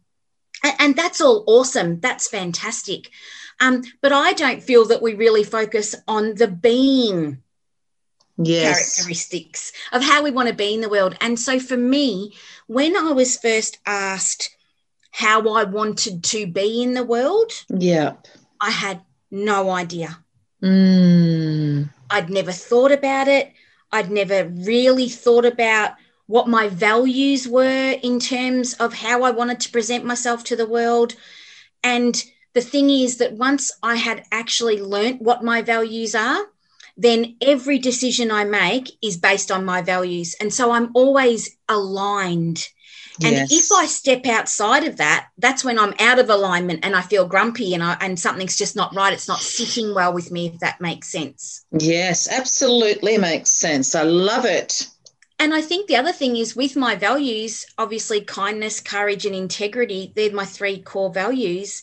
And, 0.65 0.75
and 0.81 0.97
that's 0.97 1.21
all 1.21 1.45
awesome. 1.47 2.01
That's 2.01 2.27
fantastic. 2.27 3.11
Um, 3.61 3.83
but 4.01 4.13
I 4.13 4.33
don't 4.33 4.63
feel 4.63 4.87
that 4.87 5.03
we 5.03 5.15
really 5.15 5.45
focus 5.45 5.95
on 6.09 6.35
the 6.35 6.49
being 6.49 7.43
yes. 8.37 8.97
characteristics 8.97 9.73
of 9.93 10.03
how 10.03 10.25
we 10.25 10.33
want 10.33 10.49
to 10.49 10.55
be 10.55 10.75
in 10.75 10.81
the 10.81 10.89
world. 10.89 11.17
And 11.21 11.39
so 11.39 11.61
for 11.61 11.77
me, 11.77 12.35
when 12.67 12.97
I 12.97 13.13
was 13.13 13.37
first 13.37 13.79
asked 13.87 14.51
how 15.13 15.49
I 15.55 15.65
wanted 15.65 16.25
to 16.25 16.47
be 16.47 16.83
in 16.83 16.95
the 16.95 17.05
world, 17.05 17.53
yeah, 17.69 18.15
I 18.61 18.71
had 18.71 19.01
no 19.31 19.71
idea. 19.71 20.19
Mm. 20.63 21.91
I'd 22.11 22.31
never 22.31 22.53
thought 22.53 22.91
about 22.91 23.29
it. 23.29 23.53
I'd 23.93 24.11
never 24.11 24.49
really 24.49 25.09
thought 25.09 25.45
about 25.45 25.93
what 26.27 26.49
my 26.49 26.69
values 26.69 27.47
were 27.47 27.99
in 28.03 28.19
terms 28.19 28.75
of 28.75 28.95
how 28.95 29.23
I 29.23 29.31
wanted 29.31 29.61
to 29.61 29.71
present 29.71 30.05
myself 30.05 30.45
to 30.45 30.57
the 30.57 30.67
world. 30.67 31.15
And 31.83 32.23
the 32.55 32.63
thing 32.63 32.89
is 32.89 33.19
that 33.19 33.35
once 33.35 33.71
I 33.83 33.97
had 33.97 34.25
actually 34.33 34.81
learnt 34.81 35.21
what 35.21 35.45
my 35.45 35.61
values 35.61 36.15
are, 36.15 36.47
then 36.97 37.37
every 37.41 37.79
decision 37.79 38.31
I 38.31 38.45
make 38.45 38.91
is 39.03 39.17
based 39.17 39.51
on 39.51 39.65
my 39.65 39.83
values. 39.83 40.35
And 40.41 40.55
so 40.55 40.71
I'm 40.71 40.91
always 40.95 41.57
aligned. 41.69 42.67
And 43.23 43.33
yes. 43.33 43.53
if 43.53 43.73
I 43.73 43.87
step 43.87 44.27
outside 44.27 44.85
of 44.85 44.97
that, 44.97 45.29
that's 45.39 45.65
when 45.65 45.79
I'm 45.79 45.95
out 46.01 46.19
of 46.19 46.31
alignment 46.31 46.85
and 46.85 46.97
I 46.97 47.03
feel 47.03 47.27
grumpy 47.27 47.75
and 47.75 47.83
I, 47.83 47.97
and 48.01 48.19
something's 48.19 48.57
just 48.57 48.75
not 48.75 48.95
right. 48.95 49.13
It's 49.13 49.29
not 49.29 49.39
sitting 49.41 49.95
well 49.95 50.13
with 50.13 50.33
me, 50.33 50.49
if 50.49 50.59
that 50.61 50.81
makes 50.81 51.09
sense. 51.09 51.65
Yes, 51.73 52.29
absolutely 52.29 53.19
makes 53.19 53.51
sense. 53.51 53.95
I 53.95 54.03
love 54.03 54.45
it. 54.47 54.89
And 55.39 55.53
I 55.53 55.61
think 55.61 55.89
the 55.89 55.97
other 55.97 56.13
thing 56.13 56.37
is 56.37 56.57
with 56.57 56.77
my 56.77 56.95
values, 56.95 57.67
obviously 57.77 58.21
kindness, 58.21 58.81
courage, 58.81 59.27
and 59.27 59.35
integrity, 59.35 60.13
they're 60.15 60.33
my 60.33 60.45
three 60.45 60.81
core 60.81 61.13
values. 61.13 61.83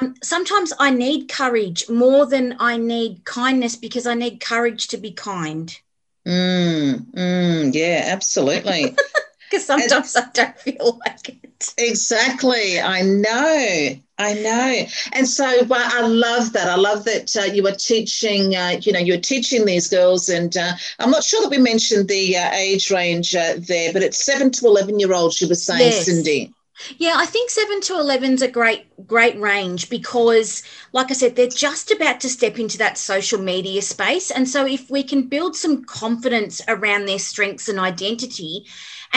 Um, 0.00 0.14
sometimes 0.22 0.72
I 0.78 0.90
need 0.90 1.28
courage 1.28 1.88
more 1.88 2.26
than 2.26 2.56
I 2.58 2.76
need 2.76 3.24
kindness 3.24 3.76
because 3.76 4.06
I 4.06 4.14
need 4.14 4.40
courage 4.40 4.88
to 4.88 4.96
be 4.96 5.12
kind. 5.12 5.78
Mm, 6.26 7.06
mm, 7.12 7.74
yeah, 7.74 8.04
absolutely. 8.06 8.96
Because 9.50 9.66
sometimes 9.66 10.16
and, 10.16 10.26
I 10.26 10.30
don't 10.32 10.58
feel 10.58 11.00
like 11.06 11.28
it. 11.28 11.74
Exactly. 11.78 12.80
I 12.80 13.02
know. 13.02 13.96
I 14.18 14.34
know. 14.34 14.86
And 15.12 15.28
so 15.28 15.64
well, 15.64 15.88
I 15.92 16.06
love 16.06 16.52
that. 16.54 16.68
I 16.68 16.76
love 16.76 17.04
that 17.04 17.36
uh, 17.36 17.44
you 17.52 17.66
are 17.66 17.74
teaching, 17.74 18.56
uh, 18.56 18.78
you 18.80 18.92
know, 18.92 18.98
you're 18.98 19.20
teaching 19.20 19.64
these 19.64 19.88
girls. 19.88 20.28
And 20.28 20.56
uh, 20.56 20.72
I'm 20.98 21.10
not 21.10 21.22
sure 21.22 21.40
that 21.42 21.50
we 21.50 21.58
mentioned 21.58 22.08
the 22.08 22.36
uh, 22.36 22.50
age 22.52 22.90
range 22.90 23.34
uh, 23.34 23.54
there, 23.58 23.92
but 23.92 24.02
it's 24.02 24.24
seven 24.24 24.50
to 24.52 24.66
11 24.66 24.98
year 24.98 25.12
olds, 25.12 25.40
you 25.40 25.48
were 25.48 25.54
saying, 25.54 25.80
yes. 25.80 26.06
Cindy. 26.06 26.52
Yeah, 26.98 27.14
I 27.16 27.24
think 27.24 27.48
7 27.50 27.80
to 27.82 27.94
11 27.94 28.34
is 28.34 28.42
a 28.42 28.48
great 28.48 28.84
great 29.06 29.38
range 29.38 29.88
because 29.88 30.62
like 30.92 31.10
I 31.10 31.14
said 31.14 31.36
they're 31.36 31.48
just 31.48 31.90
about 31.90 32.20
to 32.20 32.28
step 32.28 32.58
into 32.58 32.76
that 32.78 32.98
social 32.98 33.40
media 33.40 33.80
space 33.80 34.30
and 34.30 34.48
so 34.48 34.66
if 34.66 34.90
we 34.90 35.02
can 35.02 35.28
build 35.28 35.56
some 35.56 35.84
confidence 35.84 36.60
around 36.68 37.06
their 37.06 37.18
strengths 37.18 37.68
and 37.68 37.78
identity 37.78 38.66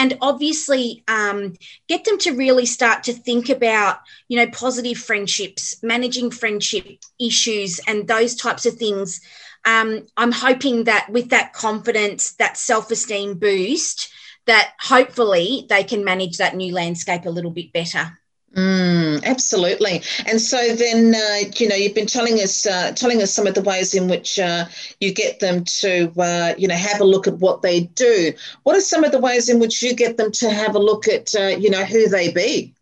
and 0.00 0.16
obviously 0.22 1.04
um, 1.08 1.54
get 1.86 2.06
them 2.06 2.16
to 2.16 2.30
really 2.30 2.64
start 2.64 3.04
to 3.04 3.12
think 3.12 3.50
about 3.50 3.98
you 4.28 4.36
know 4.38 4.50
positive 4.50 4.96
friendships 4.96 5.76
managing 5.82 6.30
friendship 6.30 6.86
issues 7.20 7.78
and 7.86 8.08
those 8.08 8.34
types 8.34 8.64
of 8.64 8.74
things 8.74 9.20
um, 9.66 10.06
i'm 10.16 10.32
hoping 10.32 10.84
that 10.84 11.06
with 11.10 11.28
that 11.28 11.52
confidence 11.52 12.32
that 12.36 12.56
self-esteem 12.56 13.34
boost 13.34 14.10
that 14.46 14.72
hopefully 14.80 15.66
they 15.68 15.84
can 15.84 16.02
manage 16.02 16.38
that 16.38 16.56
new 16.56 16.72
landscape 16.72 17.26
a 17.26 17.30
little 17.30 17.50
bit 17.50 17.72
better. 17.72 18.19
Mm, 18.56 19.22
absolutely. 19.24 20.02
And 20.26 20.40
so 20.40 20.74
then, 20.74 21.14
uh, 21.14 21.50
you 21.56 21.68
know, 21.68 21.76
you've 21.76 21.94
been 21.94 22.06
telling 22.06 22.34
us 22.40 22.66
uh, 22.66 22.90
telling 22.92 23.22
us 23.22 23.32
some 23.32 23.46
of 23.46 23.54
the 23.54 23.62
ways 23.62 23.94
in 23.94 24.08
which 24.08 24.40
uh, 24.40 24.64
you 25.00 25.14
get 25.14 25.38
them 25.38 25.64
to, 25.64 26.12
uh, 26.18 26.54
you 26.58 26.66
know, 26.66 26.74
have 26.74 27.00
a 27.00 27.04
look 27.04 27.28
at 27.28 27.38
what 27.38 27.62
they 27.62 27.82
do. 27.82 28.32
What 28.64 28.76
are 28.76 28.80
some 28.80 29.04
of 29.04 29.12
the 29.12 29.20
ways 29.20 29.48
in 29.48 29.60
which 29.60 29.82
you 29.82 29.94
get 29.94 30.16
them 30.16 30.32
to 30.32 30.50
have 30.50 30.74
a 30.74 30.80
look 30.80 31.06
at, 31.06 31.32
uh, 31.36 31.46
you 31.46 31.70
know, 31.70 31.84
who 31.84 32.08
they 32.08 32.32
be? 32.32 32.74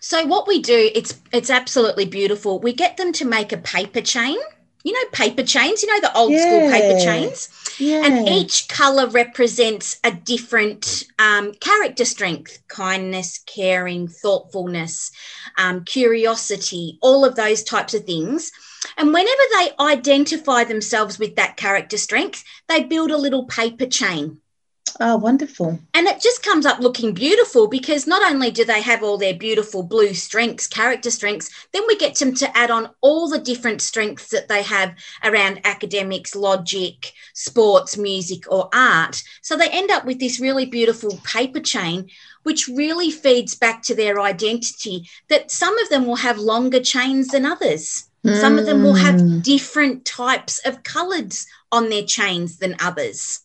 So 0.00 0.26
what 0.26 0.48
we 0.48 0.60
do, 0.60 0.90
it's 0.92 1.20
it's 1.32 1.50
absolutely 1.50 2.06
beautiful. 2.06 2.58
We 2.58 2.72
get 2.72 2.96
them 2.96 3.12
to 3.12 3.24
make 3.24 3.52
a 3.52 3.58
paper 3.58 4.00
chain 4.00 4.38
you 4.86 4.92
know, 4.92 5.10
paper 5.10 5.42
chains, 5.42 5.82
you 5.82 5.92
know, 5.92 6.00
the 6.00 6.16
old 6.16 6.30
yeah. 6.30 6.38
school 6.38 6.70
paper 6.70 7.00
chains. 7.00 7.48
Yeah. 7.80 8.06
And 8.06 8.28
each 8.28 8.68
color 8.68 9.08
represents 9.08 9.98
a 10.04 10.12
different 10.12 11.02
um, 11.18 11.54
character 11.54 12.04
strength 12.04 12.62
kindness, 12.68 13.40
caring, 13.46 14.06
thoughtfulness, 14.06 15.10
um, 15.58 15.82
curiosity, 15.84 16.98
all 17.02 17.24
of 17.24 17.34
those 17.34 17.64
types 17.64 17.94
of 17.94 18.04
things. 18.04 18.52
And 18.96 19.12
whenever 19.12 19.42
they 19.54 19.70
identify 19.80 20.62
themselves 20.62 21.18
with 21.18 21.34
that 21.34 21.56
character 21.56 21.98
strength, 21.98 22.44
they 22.68 22.84
build 22.84 23.10
a 23.10 23.18
little 23.18 23.46
paper 23.46 23.86
chain 23.86 24.40
Oh, 24.98 25.16
wonderful. 25.16 25.78
And 25.94 26.06
it 26.06 26.20
just 26.20 26.42
comes 26.42 26.64
up 26.64 26.80
looking 26.80 27.12
beautiful 27.12 27.68
because 27.68 28.06
not 28.06 28.22
only 28.22 28.50
do 28.50 28.64
they 28.64 28.80
have 28.80 29.02
all 29.02 29.18
their 29.18 29.34
beautiful 29.34 29.82
blue 29.82 30.14
strengths, 30.14 30.66
character 30.66 31.10
strengths, 31.10 31.50
then 31.72 31.82
we 31.86 31.96
get 31.96 32.14
them 32.16 32.34
to 32.36 32.56
add 32.56 32.70
on 32.70 32.90
all 33.02 33.28
the 33.28 33.38
different 33.38 33.82
strengths 33.82 34.28
that 34.30 34.48
they 34.48 34.62
have 34.62 34.94
around 35.22 35.60
academics, 35.64 36.34
logic, 36.34 37.12
sports, 37.34 37.98
music, 37.98 38.50
or 38.50 38.70
art. 38.72 39.22
So 39.42 39.56
they 39.56 39.68
end 39.68 39.90
up 39.90 40.06
with 40.06 40.18
this 40.18 40.40
really 40.40 40.64
beautiful 40.64 41.18
paper 41.24 41.60
chain, 41.60 42.08
which 42.44 42.68
really 42.68 43.10
feeds 43.10 43.54
back 43.54 43.82
to 43.84 43.94
their 43.94 44.20
identity 44.20 45.08
that 45.28 45.50
some 45.50 45.76
of 45.78 45.88
them 45.90 46.06
will 46.06 46.16
have 46.16 46.38
longer 46.38 46.80
chains 46.80 47.28
than 47.28 47.44
others. 47.44 48.04
Mm. 48.24 48.40
Some 48.40 48.58
of 48.58 48.66
them 48.66 48.82
will 48.82 48.94
have 48.94 49.20
hmm. 49.20 49.40
different 49.40 50.04
types 50.04 50.60
of 50.66 50.82
colors 50.82 51.46
on 51.70 51.90
their 51.90 52.02
chains 52.02 52.58
than 52.58 52.74
others. 52.80 53.40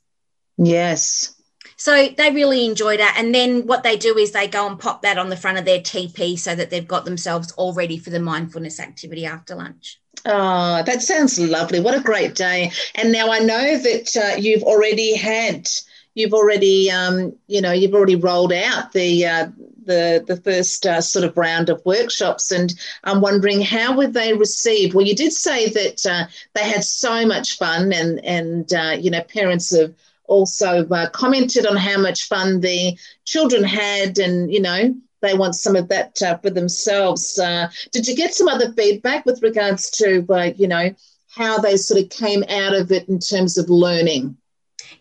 Yes. 0.58 1.36
So 1.82 2.10
they 2.16 2.30
really 2.30 2.68
enjoy 2.68 2.98
that. 2.98 3.16
And 3.18 3.34
then 3.34 3.66
what 3.66 3.82
they 3.82 3.98
do 3.98 4.16
is 4.16 4.34
they 4.34 4.48
go 4.48 4.68
and 4.68 4.80
pop 4.80 5.02
that 5.02 5.18
on 5.18 5.30
the 5.30 5.36
front 5.36 5.58
of 5.58 5.66
their 5.66 5.82
teepee 5.82 6.38
so 6.38 6.54
that 6.54 6.70
they've 6.70 6.88
got 6.88 7.06
themselves 7.06 7.52
all 7.54 7.74
ready 7.74 7.98
for 7.98 8.12
the 8.12 8.20
mindfulness 8.20 8.80
activity 8.80 9.26
after 9.26 9.56
lunch. 9.56 10.00
Oh, 10.24 10.84
that 10.86 11.02
sounds 11.02 11.40
lovely. 11.40 11.80
What 11.80 11.98
a 11.98 12.04
great 12.04 12.36
day. 12.36 12.72
And 12.94 13.12
now 13.12 13.32
I 13.32 13.40
know 13.40 13.80
that 13.80 14.16
uh, 14.16 14.36
you've 14.38 14.62
already 14.62 15.16
had, 15.16 15.68
you've 16.14 16.36
already, 16.36 16.92
um, 16.92 17.36
you 17.48 17.62
know, 17.62 17.72
you've 17.72 17.96
already 17.96 18.16
rolled 18.16 18.54
out 18.54 18.94
the, 18.94 19.26
uh, 19.26 19.48
the, 19.84 20.24
the 20.28 20.38
first 20.38 20.86
uh, 20.86 21.02
sort 21.02 21.26
of 21.26 21.36
round 21.36 21.72
of 21.72 21.84
workshops 21.84 22.52
and 22.52 22.76
I'm 23.06 23.22
wondering 23.22 23.60
how 23.60 23.98
were 23.98 24.06
they 24.06 24.34
received? 24.34 24.94
well 24.94 25.06
you 25.06 25.16
did 25.16 25.34
say 25.34 25.70
that 25.70 26.06
uh, 26.06 26.28
they 26.54 26.70
had 26.70 26.84
so 26.84 27.26
much 27.26 27.58
fun 27.58 27.92
and 27.92 28.24
and 28.24 28.72
uh, 28.72 28.96
you 29.00 29.10
know 29.10 29.24
parents 29.24 29.76
have 29.76 29.96
also 30.26 30.88
uh, 30.88 31.10
commented 31.10 31.66
on 31.66 31.76
how 31.76 32.00
much 32.00 32.28
fun 32.28 32.62
the 32.62 32.98
children 33.26 33.64
had, 33.64 34.18
and 34.18 34.52
you 34.52 34.62
know 34.62 34.94
they 35.22 35.34
want 35.34 35.56
some 35.56 35.76
of 35.76 35.88
that 35.90 36.22
uh, 36.22 36.38
for 36.38 36.50
themselves. 36.50 37.38
Uh, 37.38 37.70
did 37.92 38.08
you 38.08 38.16
get 38.16 38.34
some 38.34 38.48
other 38.48 38.72
feedback 38.74 39.26
with 39.26 39.42
regards 39.44 39.90
to 39.92 40.26
uh, 40.30 40.52
you 40.56 40.68
know 40.68 40.94
how 41.30 41.58
they 41.60 41.78
sort 41.78 42.02
of 42.02 42.10
came 42.10 42.44
out 42.50 42.74
of 42.74 42.92
it 42.92 43.08
in 43.08 43.20
terms 43.20 43.58
of 43.58 43.70
learning? 43.70 44.38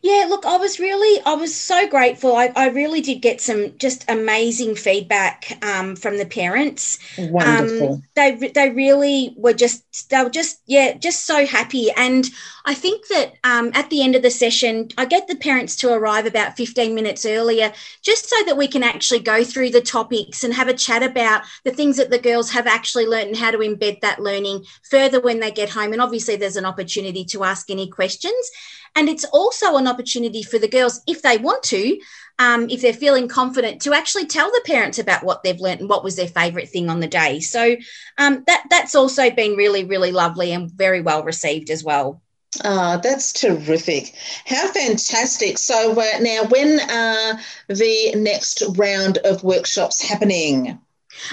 Yeah, 0.03 0.27
look, 0.31 0.47
I 0.47 0.57
was 0.57 0.81
really, 0.81 1.21
I 1.27 1.35
was 1.35 1.55
so 1.55 1.87
grateful. 1.87 2.35
I, 2.35 2.51
I 2.57 2.69
really 2.69 3.03
did 3.03 3.21
get 3.21 3.39
some 3.39 3.77
just 3.77 4.11
amazing 4.11 4.75
feedback 4.75 5.59
um, 5.63 5.95
from 5.95 6.17
the 6.17 6.25
parents. 6.25 6.99
Wonderful. 7.19 7.95
Um, 7.95 8.03
they 8.17 8.35
they 8.55 8.71
really 8.71 9.35
were 9.37 9.53
just 9.53 10.09
they 10.09 10.23
were 10.23 10.31
just 10.31 10.63
yeah 10.67 10.97
just 10.97 11.27
so 11.27 11.45
happy. 11.45 11.91
And 11.91 12.27
I 12.65 12.73
think 12.73 13.09
that 13.09 13.35
um, 13.45 13.73
at 13.75 13.91
the 13.91 14.03
end 14.03 14.17
of 14.17 14.23
the 14.23 14.31
session, 14.31 14.89
I 14.97 15.05
get 15.05 15.29
the 15.29 15.37
parents 15.37 15.77
to 15.77 15.93
arrive 15.93 16.25
about 16.25 16.57
fifteen 16.57 16.95
minutes 16.95 17.27
earlier, 17.27 17.71
just 18.03 18.27
so 18.27 18.37
that 18.47 18.57
we 18.57 18.69
can 18.69 18.83
actually 18.83 19.21
go 19.21 19.45
through 19.45 19.71
the 19.71 19.83
topics 19.83 20.45
and 20.45 20.55
have 20.55 20.69
a 20.69 20.75
chat 20.75 21.03
about 21.03 21.43
the 21.65 21.73
things 21.73 21.99
that 21.99 22.09
the 22.09 22.19
girls 22.19 22.51
have 22.53 22.67
actually 22.67 23.05
learned 23.05 23.29
and 23.29 23.37
how 23.37 23.51
to 23.51 23.59
embed 23.59 24.01
that 24.01 24.23
learning 24.23 24.65
further 24.91 25.21
when 25.21 25.41
they 25.41 25.51
get 25.51 25.69
home. 25.69 25.93
And 25.93 26.01
obviously, 26.01 26.37
there's 26.37 26.57
an 26.57 26.65
opportunity 26.65 27.25
to 27.27 27.45
ask 27.45 27.69
any 27.69 27.89
questions. 27.91 28.51
And 28.97 29.09
it's 29.09 29.25
also 29.27 29.77
an 29.77 29.87
opportunity 29.87 30.43
for 30.43 30.59
the 30.59 30.69
girls, 30.69 31.01
if 31.07 31.23
they 31.23 31.39
want 31.39 31.63
to, 31.65 31.99
um, 32.39 32.69
if 32.71 32.81
they're 32.81 32.93
feeling 32.93 33.29
confident, 33.29 33.83
to 33.83 33.95
actually 33.95 34.27
tell 34.27 34.51
the 34.51 34.63
parents 34.65 34.99
about 34.99 35.25
what 35.25 35.43
they've 35.43 35.61
learned 35.61 35.81
and 35.81 35.89
what 35.89 36.05
was 36.05 36.17
their 36.17 36.29
favourite 36.29 36.69
thing 36.69 36.89
on 36.89 37.01
the 37.01 37.07
day. 37.07 37.41
So 37.41 37.77
um, 38.19 38.45
that 38.47 38.65
that's 38.71 38.95
also 38.95 39.31
been 39.31 39.57
really, 39.57 39.85
really 39.85 40.13
lovely 40.13 40.53
and 40.53 40.71
very 40.71 41.01
well 41.01 41.23
received 41.23 41.71
as 41.71 41.85
well. 41.85 42.23
Oh, 42.65 42.99
that's 43.03 43.33
terrific. 43.33 44.15
How 44.45 44.73
fantastic. 44.73 45.57
So 45.59 45.93
uh, 45.93 46.19
now, 46.21 46.45
when 46.49 46.81
are 46.81 47.39
the 47.69 48.15
next 48.17 48.63
round 48.77 49.19
of 49.19 49.45
workshops 49.45 50.03
happening? 50.03 50.81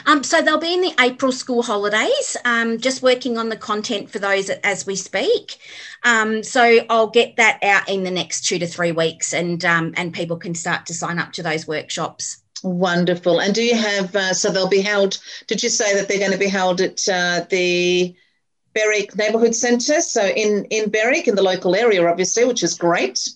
Um, 0.06 0.24
so 0.24 0.42
they'll 0.42 0.60
be 0.60 0.74
in 0.74 0.82
the 0.82 0.94
April 1.00 1.32
school 1.32 1.64
holidays, 1.64 2.38
um, 2.46 2.80
just 2.80 3.02
working 3.02 3.38
on 3.38 3.50
the 3.50 3.58
content 3.58 4.10
for 4.10 4.20
those 4.20 4.50
as 4.50 4.86
we 4.86 4.96
speak. 4.96 5.58
Um, 6.04 6.44
so 6.44 6.80
I'll 6.90 7.08
get 7.08 7.38
that 7.38 7.64
out 7.64 7.90
in 7.90 8.04
the 8.04 8.12
next 8.12 8.46
two 8.46 8.60
to 8.60 8.68
three 8.68 8.92
weeks, 8.92 9.34
and 9.34 9.64
um, 9.66 9.94
and 9.98 10.14
people 10.14 10.38
can 10.38 10.56
start 10.56 10.86
to 10.88 10.94
sign 10.94 11.20
up 11.20 11.32
to 11.34 11.44
those 11.44 11.68
workshops. 11.68 12.44
Wonderful. 12.64 13.40
And 13.40 13.54
do 13.54 13.64
you 13.64 13.76
have? 13.76 14.16
Uh, 14.16 14.34
so 14.34 14.52
they'll 14.52 14.68
be 14.68 14.82
held. 14.82 15.20
Did 15.48 15.62
you 15.62 15.70
say 15.70 15.94
that 15.96 16.08
they're 16.08 16.20
going 16.20 16.32
to 16.32 16.38
be 16.38 16.48
held 16.48 16.82
at 16.82 17.08
uh, 17.08 17.46
the 17.50 18.16
Berwick 18.74 19.16
Neighbourhood 19.16 19.56
Centre? 19.56 20.02
So 20.02 20.26
in 20.26 20.66
in 20.66 20.90
Berwick, 20.90 21.28
in 21.28 21.36
the 21.36 21.44
local 21.44 21.76
area, 21.76 22.08
obviously, 22.08 22.46
which 22.46 22.64
is 22.64 22.74
great. 22.74 23.30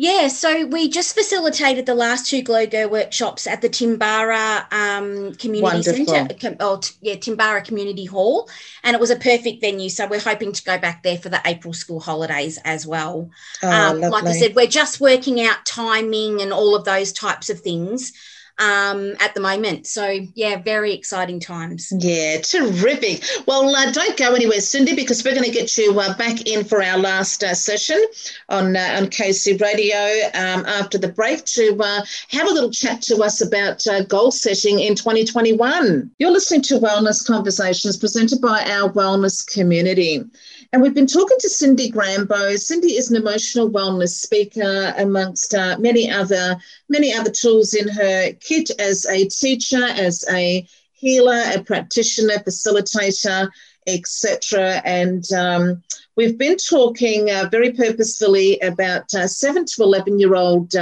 Yeah, 0.00 0.28
so 0.28 0.64
we 0.64 0.88
just 0.88 1.12
facilitated 1.16 1.84
the 1.84 1.94
last 1.94 2.30
two 2.30 2.40
Glow 2.40 2.66
Girl 2.66 2.88
workshops 2.88 3.48
at 3.48 3.62
the 3.62 3.68
Timbarra 3.68 4.72
um, 4.72 5.34
Community 5.34 5.82
Centre, 5.82 6.36
or 6.60 6.80
yeah, 7.00 7.16
Timbarra 7.16 7.64
Community 7.64 8.04
Hall, 8.04 8.48
and 8.84 8.94
it 8.94 9.00
was 9.00 9.10
a 9.10 9.16
perfect 9.16 9.60
venue. 9.60 9.88
So 9.88 10.06
we're 10.06 10.20
hoping 10.20 10.52
to 10.52 10.62
go 10.62 10.78
back 10.78 11.02
there 11.02 11.18
for 11.18 11.30
the 11.30 11.40
April 11.44 11.74
school 11.74 11.98
holidays 11.98 12.60
as 12.64 12.86
well. 12.86 13.28
Oh, 13.60 13.70
um, 13.72 14.00
like 14.00 14.22
I 14.22 14.34
said, 14.34 14.54
we're 14.54 14.68
just 14.68 15.00
working 15.00 15.44
out 15.44 15.66
timing 15.66 16.42
and 16.42 16.52
all 16.52 16.76
of 16.76 16.84
those 16.84 17.12
types 17.12 17.50
of 17.50 17.58
things 17.58 18.12
um, 18.58 19.14
at 19.20 19.34
the 19.34 19.40
moment. 19.40 19.86
So, 19.86 20.20
yeah, 20.34 20.60
very 20.60 20.92
exciting 20.92 21.40
times. 21.40 21.92
Yeah, 21.96 22.40
terrific. 22.40 23.22
Well, 23.46 23.74
uh, 23.74 23.92
don't 23.92 24.16
go 24.16 24.34
anywhere, 24.34 24.60
Cindy, 24.60 24.94
because 24.94 25.24
we're 25.24 25.34
going 25.34 25.44
to 25.44 25.50
get 25.50 25.76
you 25.78 25.98
uh, 25.98 26.16
back 26.16 26.46
in 26.46 26.64
for 26.64 26.82
our 26.82 26.98
last 26.98 27.42
uh, 27.44 27.54
session 27.54 28.02
on 28.48 28.76
uh, 28.76 28.96
on 28.98 29.08
Casey 29.08 29.56
Radio 29.56 29.98
um, 30.34 30.64
after 30.66 30.98
the 30.98 31.08
break 31.08 31.44
to 31.44 31.76
uh, 31.80 32.02
have 32.28 32.48
a 32.48 32.52
little 32.52 32.70
chat 32.70 33.02
to 33.02 33.22
us 33.22 33.40
about 33.40 33.86
uh, 33.86 34.02
goal 34.04 34.30
setting 34.30 34.80
in 34.80 34.94
2021. 34.94 36.10
You're 36.18 36.30
listening 36.30 36.62
to 36.62 36.78
Wellness 36.78 37.26
Conversations 37.26 37.96
presented 37.96 38.40
by 38.40 38.64
our 38.70 38.90
wellness 38.90 39.46
community. 39.46 40.24
And 40.72 40.82
we've 40.82 40.94
been 40.94 41.06
talking 41.06 41.38
to 41.40 41.48
Cindy 41.48 41.90
Grambo. 41.90 42.58
Cindy 42.58 42.96
is 42.96 43.10
an 43.10 43.16
emotional 43.16 43.70
wellness 43.70 44.10
speaker, 44.10 44.92
amongst 44.98 45.54
uh, 45.54 45.78
many 45.78 46.10
other 46.10 46.58
many 46.90 47.14
other 47.14 47.30
tools 47.30 47.72
in 47.72 47.88
her 47.88 48.32
kit 48.34 48.70
as 48.78 49.06
a 49.06 49.26
teacher, 49.28 49.82
as 49.82 50.26
a 50.30 50.66
healer, 50.92 51.42
a 51.54 51.62
practitioner, 51.62 52.34
facilitator, 52.40 53.48
etc. 53.86 54.82
And 54.84 55.24
um, 55.32 55.82
we've 56.16 56.36
been 56.36 56.58
talking 56.58 57.30
uh, 57.30 57.48
very 57.50 57.72
purposefully 57.72 58.58
about 58.60 59.14
uh, 59.14 59.26
seven 59.26 59.64
to 59.64 59.82
eleven 59.82 60.18
year 60.18 60.34
old 60.34 60.76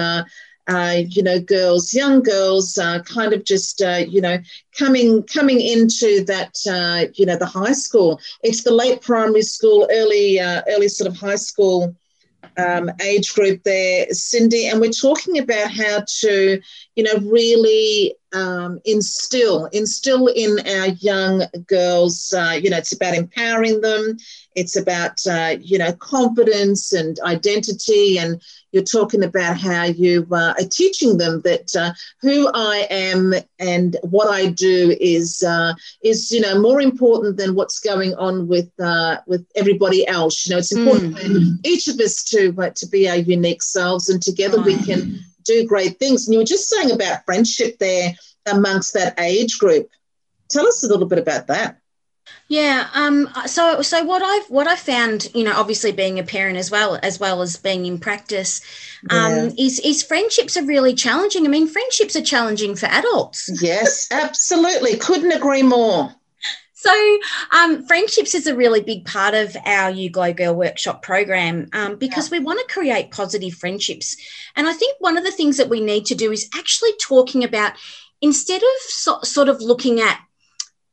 uh, 0.69 0.97
you 1.09 1.23
know, 1.23 1.39
girls, 1.41 1.95
young 1.95 2.23
girls, 2.23 2.77
uh, 2.79 3.01
kind 3.03 3.33
of 3.33 3.45
just, 3.45 3.83
uh, 3.83 4.03
you 4.07 4.21
know, 4.21 4.39
coming 4.77 5.23
coming 5.25 5.61
into 5.61 6.25
that, 6.25 6.55
uh, 6.71 7.11
you 7.15 7.27
know, 7.27 7.37
the 7.37 7.47
high 7.47 7.73
school. 7.73 8.21
It's 8.43 8.63
the 8.65 8.73
late 8.73 9.01
primary 9.03 9.43
school, 9.43 9.89
early 9.91 10.41
uh, 10.41 10.63
early 10.69 10.89
sort 10.89 11.11
of 11.11 11.17
high 11.17 11.37
school 11.37 11.95
um, 12.59 12.91
age 13.03 13.35
group 13.35 13.63
there, 13.65 14.07
Cindy, 14.13 14.67
and 14.67 14.81
we're 14.81 14.91
talking 14.91 15.39
about 15.39 15.71
how 15.71 16.03
to, 16.21 16.61
you 16.95 17.03
know, 17.03 17.17
really 17.31 18.15
um, 18.35 18.81
instill 18.85 19.67
instill 19.73 20.27
in 20.29 20.59
our 20.67 20.89
young 21.01 21.43
girls. 21.67 22.33
You 22.33 22.71
know, 22.71 22.79
it's 22.79 22.93
about 22.93 23.15
empowering 23.15 23.81
them. 23.81 24.17
It's 24.55 24.77
about 24.77 25.21
you 25.61 25.79
know 25.79 25.93
confidence 25.93 26.93
and 26.93 27.19
identity, 27.25 28.19
and 28.19 28.41
you're 28.77 28.85
talking 28.85 29.25
about 29.25 29.57
how 29.57 29.85
you 29.85 30.27
uh, 30.31 30.53
are 30.59 30.69
teaching 30.71 31.17
them 31.17 31.41
that 31.41 31.75
uh, 31.75 31.95
who 32.21 32.51
I 32.53 32.87
am 32.91 33.33
and 33.59 33.97
what 34.03 34.29
I 34.29 34.51
do 34.51 34.95
is 35.01 35.43
uh, 35.43 35.73
is 36.03 36.31
you 36.31 36.43
know 36.43 36.61
more 36.61 36.83
important 36.83 37.39
than 37.39 37.55
what's 37.55 37.81
going 37.81 38.15
on 38.17 38.47
with 38.49 38.71
uh, 38.79 39.17
with 39.27 39.47
everybody 39.57 40.07
else. 40.07 40.47
You 40.47 40.53
know, 40.53 40.59
it's 40.59 40.77
important 40.77 41.17
mm. 41.17 41.23
for 41.23 41.61
each 41.65 41.89
of 41.89 41.99
us 42.01 42.23
to 42.25 42.55
uh, 42.59 42.71
to 42.77 42.87
be 42.87 43.09
our 43.09 43.17
unique 43.17 43.63
selves, 43.63 44.11
and 44.11 44.23
together 44.23 44.61
we 44.61 44.77
can 44.85 45.21
do 45.45 45.67
great 45.67 45.99
things. 45.99 46.27
And 46.27 46.35
you 46.35 46.41
were 46.41 46.45
just 46.45 46.69
saying 46.69 46.91
about 46.91 47.25
friendship 47.25 47.79
there 47.79 48.13
amongst 48.45 48.93
that 48.93 49.19
age 49.19 49.59
group. 49.59 49.89
Tell 50.51 50.67
us 50.67 50.85
a 50.85 50.89
little 50.89 51.09
bit 51.09 51.19
about 51.19 51.47
that. 51.47 51.79
Yeah. 52.49 52.89
Um, 52.95 53.29
so, 53.47 53.83
so 53.83 54.05
what 54.05 54.23
I've 54.23 54.49
what 54.49 54.69
I've 54.69 54.79
found, 54.79 55.29
you 55.35 55.45
know, 55.45 55.55
obviously 55.55 55.93
being 55.93 56.19
a 56.19 56.23
parent 56.23 56.57
as 56.57 56.71
well 56.71 56.99
as 57.03 57.19
well 57.19 57.43
as 57.43 57.57
being 57.57 57.87
in 57.87 57.99
practice, 57.99 58.61
um, 59.11 59.33
yeah. 59.33 59.51
is 59.59 59.81
is 59.81 60.03
friendships 60.03 60.57
are 60.57 60.65
really 60.65 60.95
challenging. 60.95 61.45
I 61.45 61.49
mean, 61.49 61.67
friendships 61.67 62.15
are 62.15 62.23
challenging 62.23 62.77
for 62.77 62.87
adults. 62.87 63.51
Yes, 63.61 64.07
absolutely. 64.13 64.97
Couldn't 64.97 65.33
agree 65.33 65.63
more. 65.63 66.15
So, 66.87 67.19
um, 67.51 67.85
friendships 67.87 68.33
is 68.35 68.47
a 68.47 68.55
really 68.55 68.81
big 68.81 69.07
part 69.07 69.35
of 69.35 69.57
our 69.65 69.91
You 69.91 70.09
Glow 70.09 70.33
Girl 70.33 70.55
workshop 70.55 71.03
program 71.03 71.69
um, 71.73 71.97
because 71.97 72.31
yeah. 72.31 72.39
we 72.39 72.45
want 72.45 72.61
to 72.61 72.73
create 72.73 73.11
positive 73.11 73.55
friendships. 73.55 74.17
And 74.55 74.69
I 74.69 74.73
think 74.73 74.97
one 75.01 75.17
of 75.19 75.25
the 75.25 75.33
things 75.33 75.57
that 75.57 75.69
we 75.69 75.81
need 75.81 76.07
to 76.07 76.15
do 76.15 76.31
is 76.31 76.49
actually 76.55 76.93
talking 77.03 77.43
about 77.43 77.73
instead 78.21 78.63
of 78.63 78.81
so, 78.87 79.19
sort 79.23 79.49
of 79.49 79.61
looking 79.61 80.01
at 80.01 80.21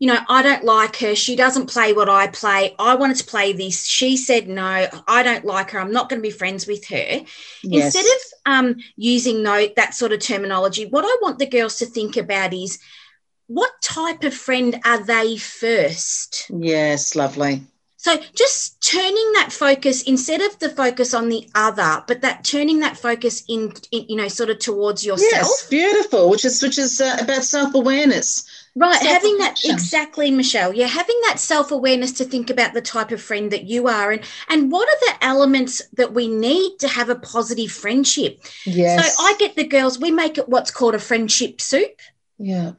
you 0.03 0.07
know, 0.07 0.19
I 0.27 0.41
don't 0.41 0.65
like 0.65 0.97
her. 0.97 1.15
She 1.15 1.37
doesn't 1.37 1.67
play 1.67 1.93
what 1.93 2.09
I 2.09 2.27
play. 2.27 2.75
I 2.77 2.93
wanted 2.95 3.15
to 3.19 3.23
play 3.23 3.53
this. 3.53 3.85
She 3.85 4.17
said 4.17 4.49
no. 4.49 4.85
I 5.07 5.23
don't 5.23 5.45
like 5.45 5.71
her. 5.71 5.79
I'm 5.79 5.93
not 5.93 6.09
going 6.09 6.21
to 6.21 6.27
be 6.27 6.29
friends 6.29 6.67
with 6.67 6.85
her. 6.89 7.21
Yes. 7.63 7.95
Instead 7.95 8.03
of 8.03 8.21
um, 8.45 8.75
using 8.97 9.43
no 9.43 9.65
that 9.77 9.93
sort 9.93 10.11
of 10.11 10.19
terminology, 10.19 10.87
what 10.87 11.05
I 11.05 11.17
want 11.21 11.39
the 11.39 11.45
girls 11.45 11.77
to 11.77 11.85
think 11.85 12.17
about 12.17 12.53
is 12.53 12.79
what 13.47 13.71
type 13.81 14.25
of 14.25 14.33
friend 14.33 14.77
are 14.83 15.01
they 15.01 15.37
first? 15.37 16.51
Yes, 16.53 17.15
lovely. 17.15 17.61
So 18.03 18.17
just 18.35 18.81
turning 18.81 19.31
that 19.33 19.49
focus 19.51 20.03
instead 20.03 20.41
of 20.41 20.59
the 20.59 20.69
focus 20.69 21.13
on 21.13 21.29
the 21.29 21.49
other, 21.55 22.03
but 22.07 22.21
that 22.21 22.43
turning 22.43 22.79
that 22.81 22.97
focus 22.97 23.43
in, 23.47 23.73
in 23.91 24.05
you 24.09 24.17
know, 24.17 24.27
sort 24.27 24.49
of 24.49 24.59
towards 24.59 25.05
yourself. 25.05 25.31
Yes, 25.31 25.67
beautiful. 25.69 26.29
Which 26.29 26.45
is 26.45 26.61
which 26.61 26.77
is 26.77 26.99
uh, 27.01 27.17
about 27.21 27.43
self 27.43 27.73
awareness 27.75 28.45
Right, 28.75 28.99
having 29.03 29.37
that 29.37 29.59
exactly, 29.63 30.31
Michelle. 30.31 30.73
Yeah, 30.73 30.87
having 30.87 31.19
that 31.27 31.39
self-awareness 31.39 32.13
to 32.13 32.23
think 32.23 32.49
about 32.49 32.73
the 32.73 32.81
type 32.81 33.11
of 33.11 33.21
friend 33.21 33.51
that 33.51 33.65
you 33.65 33.87
are 33.87 34.11
and 34.11 34.21
and 34.49 34.71
what 34.71 34.89
are 34.89 34.99
the 35.01 35.25
elements 35.25 35.79
that 35.93 36.13
we 36.13 36.27
need 36.27 36.79
to 36.79 36.87
have 36.87 37.09
a 37.09 37.15
positive 37.15 37.71
friendship. 37.71 38.43
Yes. 38.65 39.15
So 39.15 39.23
I 39.23 39.35
get 39.37 39.55
the 39.55 39.67
girls, 39.67 39.99
we 39.99 40.09
make 40.09 40.39
it 40.39 40.49
what's 40.49 40.71
called 40.71 40.95
a 40.95 40.99
friendship 40.99 41.61
soup. 41.61 41.99
Yeah. 42.39 42.71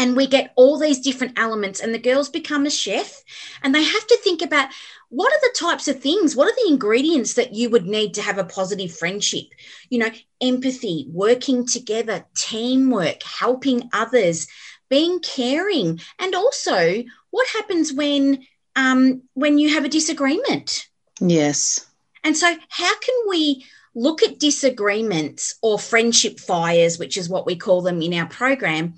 And 0.00 0.16
we 0.16 0.26
get 0.26 0.54
all 0.56 0.78
these 0.78 0.98
different 0.98 1.38
elements, 1.38 1.78
and 1.78 1.92
the 1.92 1.98
girls 1.98 2.30
become 2.30 2.64
a 2.64 2.70
chef 2.70 3.22
and 3.62 3.74
they 3.74 3.84
have 3.84 4.06
to 4.06 4.16
think 4.24 4.40
about 4.40 4.70
what 5.10 5.30
are 5.30 5.40
the 5.42 5.54
types 5.58 5.88
of 5.88 6.00
things, 6.00 6.34
what 6.34 6.48
are 6.48 6.56
the 6.64 6.72
ingredients 6.72 7.34
that 7.34 7.52
you 7.52 7.68
would 7.68 7.84
need 7.84 8.14
to 8.14 8.22
have 8.22 8.38
a 8.38 8.44
positive 8.44 8.96
friendship? 8.96 9.44
You 9.90 9.98
know, 9.98 10.10
empathy, 10.40 11.06
working 11.10 11.66
together, 11.66 12.24
teamwork, 12.34 13.22
helping 13.22 13.90
others, 13.92 14.46
being 14.88 15.20
caring, 15.20 16.00
and 16.18 16.34
also 16.34 17.04
what 17.28 17.46
happens 17.48 17.92
when 17.92 18.46
um, 18.76 19.22
when 19.34 19.58
you 19.58 19.74
have 19.74 19.84
a 19.84 19.88
disagreement. 19.90 20.88
Yes. 21.20 21.86
And 22.24 22.34
so, 22.34 22.56
how 22.70 22.98
can 23.00 23.14
we 23.28 23.66
look 23.94 24.22
at 24.22 24.38
disagreements 24.38 25.56
or 25.60 25.78
friendship 25.78 26.40
fires, 26.40 26.98
which 26.98 27.18
is 27.18 27.28
what 27.28 27.44
we 27.44 27.56
call 27.56 27.82
them 27.82 28.00
in 28.00 28.14
our 28.14 28.26
program? 28.26 28.94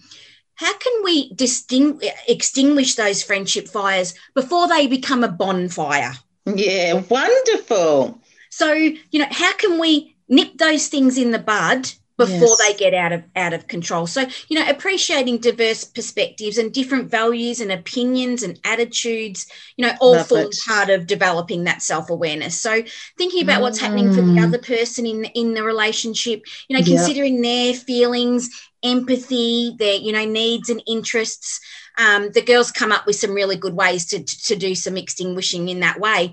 How 0.62 0.78
can 0.78 1.02
we 1.02 1.32
distinguish, 1.34 2.08
extinguish 2.28 2.94
those 2.94 3.20
friendship 3.20 3.66
fires 3.66 4.14
before 4.32 4.68
they 4.68 4.86
become 4.86 5.24
a 5.24 5.28
bonfire? 5.28 6.12
Yeah, 6.46 7.02
wonderful. 7.08 8.20
So, 8.48 8.72
you 8.72 9.18
know, 9.18 9.26
how 9.28 9.52
can 9.54 9.80
we 9.80 10.14
nip 10.28 10.58
those 10.58 10.86
things 10.86 11.18
in 11.18 11.32
the 11.32 11.40
bud 11.40 11.90
before 12.16 12.38
yes. 12.38 12.58
they 12.58 12.74
get 12.74 12.94
out 12.94 13.12
of 13.12 13.22
out 13.36 13.52
of 13.52 13.66
control 13.66 14.06
so 14.06 14.24
you 14.48 14.58
know 14.58 14.68
appreciating 14.68 15.38
diverse 15.38 15.84
perspectives 15.84 16.58
and 16.58 16.72
different 16.72 17.10
values 17.10 17.60
and 17.60 17.72
opinions 17.72 18.42
and 18.42 18.60
attitudes 18.64 19.46
you 19.76 19.86
know 19.86 19.92
all 20.00 20.12
Love 20.12 20.28
form 20.28 20.46
it. 20.46 20.56
part 20.66 20.90
of 20.90 21.06
developing 21.06 21.64
that 21.64 21.82
self-awareness 21.82 22.60
so 22.60 22.82
thinking 23.16 23.42
about 23.42 23.58
mm. 23.58 23.62
what's 23.62 23.80
happening 23.80 24.10
for 24.10 24.20
the 24.20 24.32
mm. 24.32 24.44
other 24.44 24.58
person 24.58 25.06
in 25.06 25.24
in 25.34 25.54
the 25.54 25.62
relationship 25.62 26.44
you 26.68 26.76
know 26.76 26.84
considering 26.84 27.36
yep. 27.36 27.44
their 27.44 27.74
feelings 27.74 28.50
empathy 28.82 29.74
their 29.78 29.96
you 29.96 30.12
know 30.12 30.24
needs 30.24 30.68
and 30.68 30.82
interests 30.86 31.60
um, 31.98 32.30
the 32.32 32.40
girls 32.42 32.72
come 32.72 32.90
up 32.90 33.06
with 33.06 33.16
some 33.16 33.34
really 33.34 33.56
good 33.56 33.74
ways 33.74 34.06
to, 34.06 34.24
to 34.24 34.56
do 34.56 34.74
some 34.74 34.96
extinguishing 34.96 35.68
in 35.68 35.80
that 35.80 36.00
way 36.00 36.32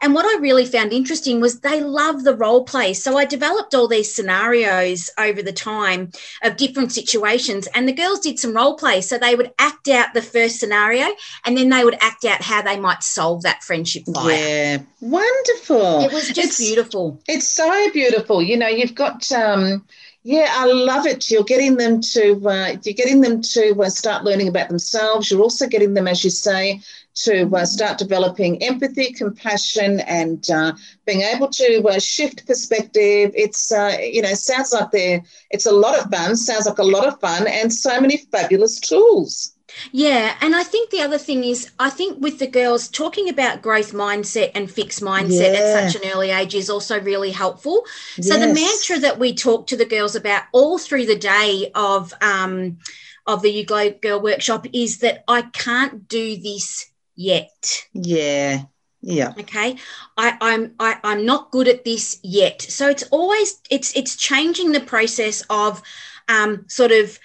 and 0.00 0.14
what 0.14 0.24
I 0.24 0.40
really 0.40 0.64
found 0.64 0.92
interesting 0.92 1.40
was 1.40 1.60
they 1.60 1.80
love 1.82 2.22
the 2.22 2.36
role 2.36 2.64
play. 2.64 2.94
So 2.94 3.16
I 3.16 3.24
developed 3.24 3.74
all 3.74 3.88
these 3.88 4.14
scenarios 4.14 5.10
over 5.18 5.42
the 5.42 5.52
time 5.52 6.12
of 6.42 6.56
different 6.56 6.92
situations, 6.92 7.66
and 7.74 7.88
the 7.88 7.92
girls 7.92 8.20
did 8.20 8.38
some 8.38 8.54
role 8.54 8.76
play. 8.76 9.00
So 9.00 9.18
they 9.18 9.34
would 9.34 9.52
act 9.58 9.88
out 9.88 10.14
the 10.14 10.22
first 10.22 10.60
scenario, 10.60 11.06
and 11.44 11.56
then 11.56 11.68
they 11.68 11.84
would 11.84 11.98
act 12.00 12.24
out 12.24 12.42
how 12.42 12.62
they 12.62 12.78
might 12.78 13.02
solve 13.02 13.42
that 13.42 13.62
friendship 13.64 14.04
fire. 14.14 14.30
Yeah, 14.30 14.78
wonderful. 15.00 16.00
It 16.04 16.12
was 16.12 16.28
just 16.28 16.38
it's, 16.38 16.58
beautiful. 16.58 17.20
It's 17.26 17.48
so 17.48 17.90
beautiful. 17.92 18.42
You 18.42 18.56
know, 18.56 18.68
you've 18.68 18.94
got. 18.94 19.30
Um, 19.32 19.84
yeah, 20.24 20.48
I 20.50 20.66
love 20.66 21.06
it. 21.06 21.30
You're 21.30 21.44
getting 21.44 21.76
them 21.76 22.02
to 22.12 22.48
uh, 22.48 22.76
you're 22.82 22.94
getting 22.94 23.20
them 23.22 23.40
to 23.40 23.82
uh, 23.82 23.88
start 23.88 24.24
learning 24.24 24.48
about 24.48 24.68
themselves. 24.68 25.30
You're 25.30 25.40
also 25.40 25.66
getting 25.66 25.94
them, 25.94 26.06
as 26.06 26.22
you 26.22 26.28
say, 26.28 26.80
to 27.24 27.48
uh, 27.54 27.64
start 27.64 27.98
developing 27.98 28.62
empathy, 28.62 29.12
compassion, 29.12 30.00
and 30.00 30.50
uh, 30.50 30.72
being 31.06 31.22
able 31.22 31.48
to 31.48 31.82
uh, 31.88 31.98
shift 31.98 32.46
perspective. 32.46 33.32
It's 33.34 33.72
uh, 33.72 33.96
you 34.00 34.22
know 34.22 34.34
sounds 34.34 34.72
like 34.72 34.90
there 34.90 35.22
it's 35.50 35.66
a 35.66 35.72
lot 35.72 35.98
of 35.98 36.10
fun. 36.10 36.36
Sounds 36.36 36.66
like 36.66 36.78
a 36.78 36.84
lot 36.84 37.06
of 37.06 37.20
fun, 37.20 37.46
and 37.46 37.72
so 37.72 38.00
many 38.00 38.16
fabulous 38.16 38.80
tools. 38.80 39.54
Yeah, 39.92 40.36
and 40.40 40.56
I 40.56 40.64
think 40.64 40.90
the 40.90 41.02
other 41.02 41.18
thing 41.18 41.44
is, 41.44 41.70
I 41.78 41.90
think 41.90 42.20
with 42.20 42.38
the 42.38 42.46
girls 42.46 42.88
talking 42.88 43.28
about 43.28 43.62
growth 43.62 43.92
mindset 43.92 44.52
and 44.54 44.70
fixed 44.70 45.02
mindset 45.02 45.52
yeah. 45.52 45.60
at 45.60 45.92
such 45.92 46.02
an 46.02 46.10
early 46.10 46.30
age 46.30 46.54
is 46.54 46.70
also 46.70 47.00
really 47.00 47.30
helpful. 47.30 47.84
So 48.20 48.34
yes. 48.34 48.46
the 48.46 48.54
mantra 48.54 48.98
that 49.00 49.18
we 49.18 49.34
talk 49.34 49.66
to 49.68 49.76
the 49.76 49.84
girls 49.84 50.16
about 50.16 50.44
all 50.52 50.78
through 50.78 51.06
the 51.06 51.18
day 51.18 51.70
of 51.74 52.14
um, 52.22 52.78
of 53.26 53.42
the 53.42 53.50
You 53.50 53.64
Glow 53.64 53.90
Girl 53.90 54.20
workshop 54.20 54.66
is 54.72 54.98
that 54.98 55.22
I 55.28 55.42
can't 55.42 56.08
do 56.08 56.36
this 56.36 56.90
yet. 57.18 57.84
Yeah. 57.92 58.62
Yeah. 59.00 59.32
Okay. 59.38 59.76
I, 60.16 60.36
I'm 60.40 60.74
I, 60.80 60.98
I'm 61.04 61.26
not 61.26 61.50
good 61.50 61.68
at 61.68 61.84
this 61.84 62.18
yet. 62.22 62.62
So 62.62 62.88
it's 62.88 63.04
always 63.10 63.60
it's 63.70 63.94
it's 63.96 64.16
changing 64.16 64.72
the 64.72 64.80
process 64.80 65.44
of 65.50 65.82
um, 66.28 66.64
sort 66.68 66.92
of 66.92 67.18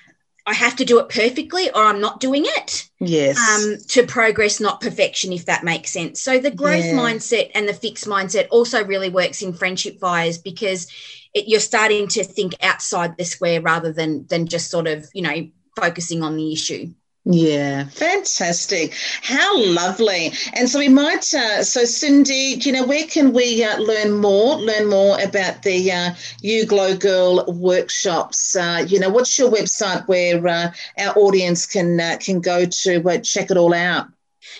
I 0.45 0.53
have 0.53 0.75
to 0.75 0.85
do 0.85 0.99
it 0.99 1.09
perfectly 1.09 1.69
or 1.71 1.83
I'm 1.83 2.01
not 2.01 2.19
doing 2.19 2.43
it. 2.45 2.89
Yes. 2.99 3.37
Um, 3.39 3.77
to 3.89 4.05
progress, 4.05 4.59
not 4.59 4.81
perfection, 4.81 5.31
if 5.31 5.45
that 5.45 5.63
makes 5.63 5.91
sense. 5.91 6.21
So 6.21 6.37
the 6.37 6.51
growth 6.51 6.85
yeah. 6.85 6.93
mindset 6.93 7.51
and 7.55 7.67
the 7.67 7.73
fixed 7.73 8.05
mindset 8.05 8.47
also 8.51 8.83
really 8.83 9.09
works 9.09 9.41
in 9.41 9.53
friendship 9.53 9.99
fires 9.99 10.37
because 10.37 10.91
it, 11.33 11.47
you're 11.47 11.59
starting 11.59 12.07
to 12.09 12.23
think 12.23 12.53
outside 12.61 13.17
the 13.17 13.25
square 13.25 13.61
rather 13.61 13.93
than 13.93 14.27
than 14.27 14.47
just 14.47 14.69
sort 14.69 14.87
of 14.87 15.09
you 15.13 15.21
know 15.21 15.49
focusing 15.75 16.23
on 16.23 16.35
the 16.35 16.51
issue. 16.53 16.93
Yeah, 17.25 17.87
fantastic. 17.87 18.93
How 19.21 19.57
lovely. 19.57 20.33
And 20.55 20.69
so 20.69 20.77
we 20.77 20.89
might, 20.89 21.33
uh, 21.33 21.63
so 21.63 21.85
Cindy, 21.85 22.57
you 22.59 22.73
know, 22.73 22.85
where 22.85 23.07
can 23.07 23.31
we 23.31 23.63
uh, 23.63 23.77
learn 23.77 24.11
more, 24.11 24.57
learn 24.57 24.89
more 24.89 25.17
about 25.21 25.63
the 25.63 25.89
uh, 25.89 26.15
You 26.41 26.65
Glow 26.65 26.97
Girl 26.97 27.45
workshops? 27.47 28.57
Uh, 28.57 28.85
you 28.85 28.99
know, 28.99 29.09
what's 29.09 29.39
your 29.39 29.49
website 29.49 30.05
where 30.09 30.45
uh, 30.45 30.73
our 30.99 31.17
audience 31.17 31.65
can 31.65 31.97
uh, 31.97 32.17
can 32.19 32.41
go 32.41 32.65
to 32.65 33.09
uh, 33.09 33.19
check 33.19 33.49
it 33.49 33.55
all 33.55 33.73
out? 33.73 34.07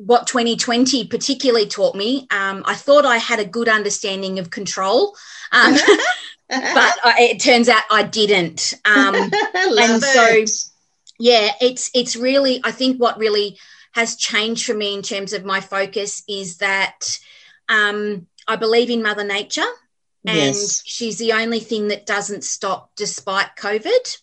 what 0.06 0.26
2020 0.28 1.06
particularly 1.08 1.68
taught 1.68 1.96
me. 1.96 2.28
Um, 2.32 2.64
I 2.66 2.74
thought 2.76 3.06
I 3.06 3.18
had 3.18 3.40
a 3.40 3.46
good 3.46 3.70
understanding 3.70 4.40
of 4.40 4.50
control. 4.50 5.16
Um, 5.52 5.74
but 6.50 6.96
I, 7.04 7.16
it 7.32 7.40
turns 7.40 7.70
out 7.70 7.84
I 7.92 8.04
didn't. 8.04 8.74
Um, 8.84 9.16
and 9.54 10.04
so, 10.04 10.46
yeah, 11.20 11.52
it's 11.62 11.92
it's 11.94 12.16
really 12.16 12.62
I 12.64 12.72
think 12.72 13.00
what 13.00 13.18
really 13.18 13.60
has 13.94 14.16
changed 14.16 14.66
for 14.66 14.74
me 14.74 14.94
in 14.96 15.02
terms 15.02 15.34
of 15.34 15.46
my 15.46 15.60
focus 15.62 16.24
is 16.28 16.58
that 16.58 17.20
um, 17.70 18.28
I 18.48 18.56
believe 18.56 18.90
in 18.90 19.04
Mother 19.04 19.24
Nature, 19.24 19.70
and 20.26 20.38
yes. 20.38 20.82
she's 20.86 21.18
the 21.18 21.34
only 21.34 21.60
thing 21.60 21.90
that 21.90 22.06
doesn't 22.06 22.44
stop 22.44 22.92
despite 22.96 23.56
COVID. 23.56 24.18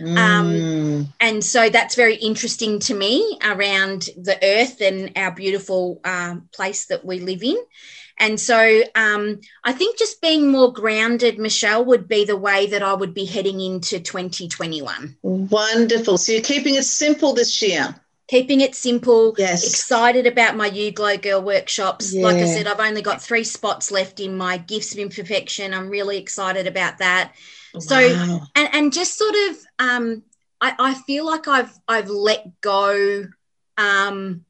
Um, 0.00 0.06
mm. 0.06 1.00
Um, 1.00 1.12
and 1.20 1.44
so 1.44 1.68
that's 1.68 1.94
very 1.94 2.16
interesting 2.16 2.78
to 2.80 2.94
me 2.94 3.38
around 3.42 4.08
the 4.16 4.38
earth 4.42 4.80
and 4.80 5.12
our 5.16 5.30
beautiful 5.30 6.00
um, 6.04 6.48
place 6.52 6.86
that 6.86 7.04
we 7.04 7.20
live 7.20 7.42
in. 7.42 7.56
And 8.20 8.38
so 8.38 8.82
um, 8.94 9.40
I 9.64 9.72
think 9.72 9.98
just 9.98 10.20
being 10.20 10.50
more 10.50 10.72
grounded, 10.72 11.38
Michelle, 11.38 11.84
would 11.86 12.06
be 12.06 12.26
the 12.26 12.36
way 12.36 12.66
that 12.66 12.82
I 12.82 12.92
would 12.92 13.14
be 13.14 13.24
heading 13.24 13.60
into 13.60 13.98
2021. 13.98 15.16
Wonderful. 15.22 16.18
So 16.18 16.32
you're 16.32 16.42
keeping 16.42 16.74
it 16.74 16.84
simple 16.84 17.32
this 17.32 17.62
year. 17.62 17.94
Keeping 18.28 18.60
it 18.60 18.74
simple. 18.74 19.34
Yes. 19.38 19.66
Excited 19.66 20.26
about 20.26 20.54
my 20.54 20.66
You 20.66 20.92
Glow 20.92 21.16
Girl 21.16 21.40
workshops. 21.40 22.12
Yeah. 22.12 22.24
Like 22.24 22.36
I 22.36 22.44
said, 22.44 22.66
I've 22.66 22.78
only 22.78 23.02
got 23.02 23.22
three 23.22 23.42
spots 23.42 23.90
left 23.90 24.20
in 24.20 24.36
my 24.36 24.58
Gifts 24.58 24.92
of 24.92 24.98
Imperfection. 24.98 25.72
I'm 25.72 25.88
really 25.88 26.18
excited 26.18 26.66
about 26.66 26.98
that. 26.98 27.32
Wow. 27.74 27.80
So, 27.80 28.40
and, 28.54 28.68
and 28.72 28.92
just 28.92 29.16
sort 29.16 29.34
of, 29.48 29.56
um, 29.78 30.22
I, 30.60 30.74
I 30.78 30.94
feel 30.94 31.24
like 31.24 31.48
I've 31.48 31.72
I've 31.88 32.10
let 32.10 32.60
go 32.60 33.26
um, 33.78 34.44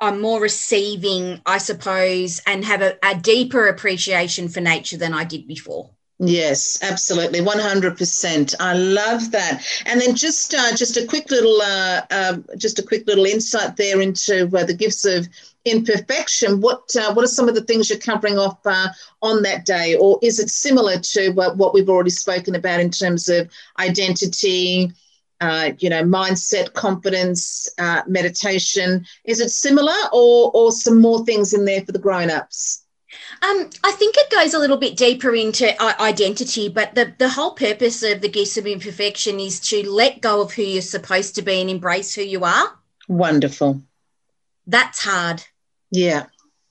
I'm 0.00 0.20
more 0.20 0.40
receiving, 0.40 1.40
I 1.46 1.58
suppose, 1.58 2.40
and 2.46 2.64
have 2.64 2.82
a, 2.82 2.96
a, 3.02 3.14
deeper 3.14 3.68
appreciation 3.68 4.48
for 4.48 4.60
nature 4.60 4.96
than 4.96 5.12
I 5.12 5.24
did 5.24 5.46
before. 5.46 5.90
Yes, 6.18 6.78
absolutely, 6.82 7.42
one 7.42 7.58
hundred 7.58 7.98
percent. 7.98 8.54
I 8.58 8.72
love 8.72 9.32
that. 9.32 9.62
And 9.84 10.00
then 10.00 10.14
just 10.14 10.54
uh, 10.54 10.74
just 10.74 10.96
a 10.96 11.04
quick 11.06 11.30
little 11.30 11.60
uh, 11.60 12.00
uh, 12.10 12.38
just 12.56 12.78
a 12.78 12.82
quick 12.82 13.06
little 13.06 13.26
insight 13.26 13.76
there 13.76 14.00
into 14.00 14.44
uh, 14.56 14.64
the 14.64 14.72
gifts 14.72 15.04
of 15.04 15.28
imperfection. 15.66 16.60
What 16.60 16.94
uh, 16.96 17.12
what 17.12 17.24
are 17.24 17.28
some 17.28 17.48
of 17.48 17.54
the 17.54 17.64
things 17.64 17.90
you're 17.90 17.98
covering 17.98 18.38
off 18.38 18.58
uh, 18.64 18.88
on 19.20 19.42
that 19.42 19.66
day, 19.66 19.96
or 19.96 20.18
is 20.22 20.38
it 20.40 20.48
similar 20.48 20.98
to 20.98 21.30
what 21.30 21.74
we've 21.74 21.90
already 21.90 22.10
spoken 22.10 22.54
about 22.54 22.80
in 22.80 22.90
terms 22.90 23.28
of 23.28 23.50
identity? 23.78 24.92
uh, 25.40 25.72
you 25.78 25.90
know, 25.90 26.02
mindset, 26.02 26.72
confidence, 26.72 27.68
uh, 27.78 28.02
meditation. 28.06 29.04
Is 29.24 29.40
it 29.40 29.50
similar 29.50 29.94
or, 30.12 30.50
or 30.54 30.72
some 30.72 31.00
more 31.00 31.24
things 31.24 31.52
in 31.52 31.64
there 31.64 31.82
for 31.82 31.92
the 31.92 31.98
grown 31.98 32.30
ups? 32.30 32.84
Um, 33.42 33.70
I 33.84 33.92
think 33.92 34.14
it 34.16 34.30
goes 34.30 34.54
a 34.54 34.58
little 34.58 34.76
bit 34.76 34.96
deeper 34.96 35.34
into 35.34 35.70
uh, 35.82 35.92
identity, 36.00 36.68
but 36.68 36.94
the, 36.94 37.14
the 37.18 37.28
whole 37.28 37.52
purpose 37.52 38.02
of 38.02 38.20
the 38.20 38.28
gifts 38.28 38.56
of 38.56 38.66
imperfection 38.66 39.38
is 39.38 39.60
to 39.60 39.88
let 39.90 40.20
go 40.20 40.40
of 40.40 40.52
who 40.52 40.62
you're 40.62 40.82
supposed 40.82 41.34
to 41.34 41.42
be 41.42 41.60
and 41.60 41.70
embrace 41.70 42.14
who 42.14 42.22
you 42.22 42.44
are. 42.44 42.78
Wonderful. 43.08 43.82
That's 44.66 45.04
hard. 45.04 45.44
Yeah. 45.90 46.26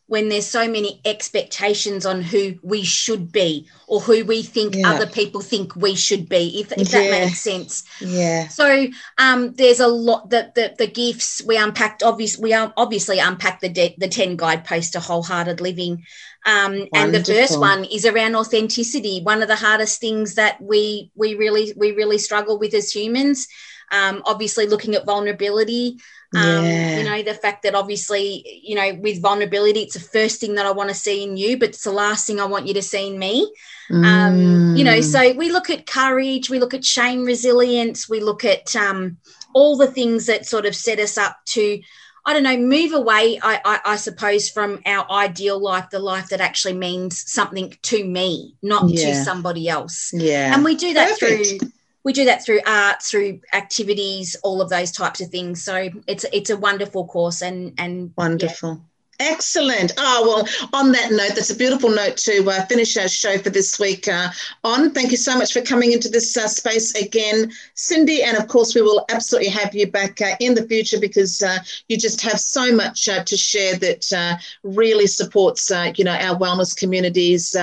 When 0.08 0.30
there's 0.30 0.46
so 0.46 0.70
many 0.70 1.02
expectations 1.04 2.06
on 2.06 2.22
who 2.22 2.60
we 2.62 2.84
should 2.84 3.32
be 3.32 3.68
or 3.88 4.00
who 4.00 4.24
we 4.24 4.44
think 4.44 4.76
yeah. 4.76 4.92
other 4.92 5.08
people 5.08 5.42
think 5.42 5.76
we 5.76 5.96
should 5.96 6.30
be 6.30 6.60
if, 6.60 6.72
if 6.74 6.92
that 6.92 7.10
makes 7.10 7.42
sense. 7.42 7.86
Yeah. 8.00 8.48
So 8.50 8.86
um, 9.18 9.54
there's 9.54 9.80
a 9.80 9.88
lot 9.88 10.30
that 10.30 10.54
the, 10.54 10.76
the 10.78 10.86
gifts 10.86 11.42
we 11.44 11.58
unpacked 11.58 12.04
obviously 12.04 12.44
we 12.44 12.54
obviously 12.54 13.18
unpacked 13.18 13.62
the 13.62 13.70
de- 13.70 13.96
the 13.98 14.08
10 14.08 14.36
guideposts 14.36 14.92
to 14.92 15.00
wholehearted 15.00 15.60
living. 15.60 16.06
Um, 16.46 16.88
and 16.94 17.12
the 17.12 17.24
first 17.24 17.60
one 17.60 17.86
is 17.86 18.06
around 18.06 18.36
authenticity. 18.36 19.22
One 19.24 19.42
of 19.42 19.48
the 19.48 19.56
hardest 19.56 20.00
things 20.00 20.36
that 20.36 20.62
we 20.62 21.10
we 21.16 21.34
really 21.34 21.74
we 21.76 21.94
really 21.94 22.20
struggle 22.20 22.60
with 22.60 22.76
as 22.76 22.92
humans 22.92 23.48
um, 23.92 24.22
obviously 24.26 24.68
looking 24.68 24.96
at 24.96 25.06
vulnerability 25.06 26.00
um, 26.36 26.66
yeah. 26.66 26.98
You 26.98 27.04
know, 27.04 27.24
the 27.24 27.34
fact 27.34 27.64
that 27.64 27.76
obviously, 27.76 28.62
you 28.64 28.76
know, 28.76 28.94
with 28.96 29.22
vulnerability, 29.22 29.82
it's 29.82 29.94
the 29.94 30.00
first 30.00 30.40
thing 30.40 30.56
that 30.56 30.66
I 30.66 30.72
want 30.72 30.90
to 30.90 30.96
see 30.96 31.24
in 31.24 31.38
you, 31.38 31.58
but 31.58 31.70
it's 31.70 31.84
the 31.84 31.92
last 31.92 32.28
thing 32.28 32.40
I 32.40 32.46
want 32.46 32.68
you 32.68 32.74
to 32.74 32.82
see 32.82 33.08
in 33.08 33.20
me. 33.20 33.52
Mm. 33.90 34.06
Um, 34.06 34.76
you 34.76 34.84
know, 34.84 34.98
mm. 34.98 35.04
so 35.04 35.34
we 35.34 35.52
look 35.52 35.70
at 35.70 35.86
courage, 35.86 36.50
we 36.50 36.60
look 36.60 36.74
at 36.74 36.84
shame 36.84 37.24
resilience, 37.24 38.10
we 38.10 38.20
look 38.20 38.44
at 38.44 38.76
um, 38.76 39.18
all 39.54 39.78
the 39.78 39.88
things 39.88 40.26
that 40.26 40.46
sort 40.46 40.66
of 40.66 40.76
set 40.76 41.00
us 41.00 41.18
up 41.18 41.38
to, 41.46 41.82
I 42.26 42.34
don't 42.34 42.44
know, 42.44 42.58
move 42.58 42.94
away, 42.94 43.40
I, 43.42 43.62
I, 43.64 43.80
I, 43.86 43.96
suppose, 43.96 44.50
from 44.50 44.82
our 44.86 45.10
ideal 45.12 45.60
life, 45.60 45.90
the 45.92 46.00
life 46.00 46.30
that 46.30 46.42
actually 46.42 46.74
means 46.74 47.32
something 47.32 47.78
to 47.84 48.04
me, 48.04 48.56
not 48.62 48.90
yeah. 48.90 49.06
to 49.06 49.24
somebody 49.24 49.70
else. 49.70 50.12
Yeah. 50.14 50.54
And 50.54 50.66
we 50.66 50.76
do 50.76 50.94
that 50.96 51.20
Perfect. 51.20 51.62
through 51.62 51.70
we 52.06 52.14
do 52.14 52.24
that 52.26 52.46
through 52.46 52.62
art, 52.66 53.02
through 53.02 53.42
activities, 53.52 54.38
all 54.44 54.62
of 54.62 54.70
those 54.70 54.92
types 54.92 55.20
of 55.20 55.30
things. 55.30 55.64
So 55.64 55.90
it's 56.08 56.24
it's 56.32 56.52
a 56.52 56.56
wonderful 56.56 57.08
course 57.08 57.42
and 57.42 57.74
and 57.78 58.14
wonderful. 58.16 58.70
Yeah. 58.70 58.95
Excellent. 59.20 59.94
Oh, 59.98 60.26
well, 60.28 60.70
on 60.74 60.92
that 60.92 61.12
note, 61.12 61.36
that's 61.36 61.50
a 61.50 61.56
beautiful 61.56 61.90
note 61.90 62.18
to 62.18 62.46
uh, 62.50 62.66
finish 62.66 62.98
our 62.98 63.08
show 63.08 63.38
for 63.38 63.50
this 63.50 63.80
week 63.80 64.10
uh, 64.10 64.30
on. 64.64 64.92
Thank 64.92 65.12
you 65.12 65.18
so 65.18 65.38
much 65.38 65.54
for 65.54 65.62
coming 65.62 65.94
into 65.94 66.10
this 66.10 66.36
uh, 66.36 66.48
space 66.50 66.94
again, 66.96 67.52
Cindy. 67.76 68.24
And 68.24 68.36
of 68.38 68.50
course, 68.50 68.76
we 68.76 68.82
will 68.82 69.06
absolutely 69.10 69.50
have 69.52 69.74
you 69.74 69.90
back 69.90 70.20
uh, 70.22 70.36
in 70.42 70.54
the 70.54 70.68
future 70.68 71.00
because 71.00 71.42
uh, 71.42 71.60
you 71.88 71.98
just 71.98 72.22
have 72.22 72.40
so 72.40 72.76
much 72.76 73.08
uh, 73.08 73.24
to 73.24 73.38
share 73.38 73.78
that 73.78 74.42
really 74.64 75.08
supports, 75.08 75.72
you 75.96 76.04
know, 76.04 76.12
our 76.12 76.38
wellness 76.38 76.76
community's 76.76 77.56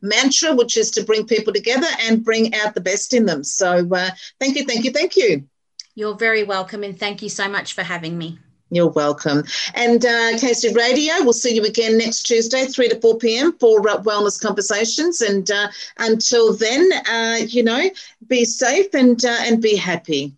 mantra, 0.00 0.54
which 0.54 0.78
is 0.78 0.90
to 0.92 1.04
bring 1.04 1.26
people 1.26 1.52
together 1.52 1.88
and 2.04 2.24
bring 2.24 2.54
out 2.54 2.74
the 2.74 2.80
best 2.80 3.12
in 3.12 3.26
them. 3.26 3.44
So 3.44 3.86
thank 4.40 4.56
you, 4.56 4.64
thank 4.64 4.84
you, 4.84 4.92
thank 4.92 5.16
you. 5.16 5.46
You're 5.94 6.16
very 6.16 6.42
welcome. 6.42 6.82
And 6.82 6.98
thank 6.98 7.22
you 7.22 7.28
so 7.28 7.48
much 7.48 7.74
for 7.74 7.82
having 7.82 8.16
me. 8.16 8.38
You're 8.70 8.88
welcome. 8.88 9.44
And 9.74 10.04
uh, 10.04 10.32
Radio, 10.74 11.14
we'll 11.20 11.32
see 11.32 11.54
you 11.54 11.64
again 11.64 11.96
next 11.98 12.22
Tuesday, 12.24 12.66
3 12.66 12.88
to 12.88 13.00
4 13.00 13.18
p.m. 13.18 13.52
for 13.58 13.88
uh, 13.88 13.98
Wellness 13.98 14.40
Conversations. 14.40 15.20
And 15.20 15.48
uh, 15.50 15.68
until 15.98 16.56
then, 16.56 16.90
uh, 17.08 17.38
you 17.46 17.62
know, 17.62 17.90
be 18.26 18.44
safe 18.44 18.92
and, 18.92 19.24
uh, 19.24 19.38
and 19.42 19.62
be 19.62 19.76
happy. 19.76 20.32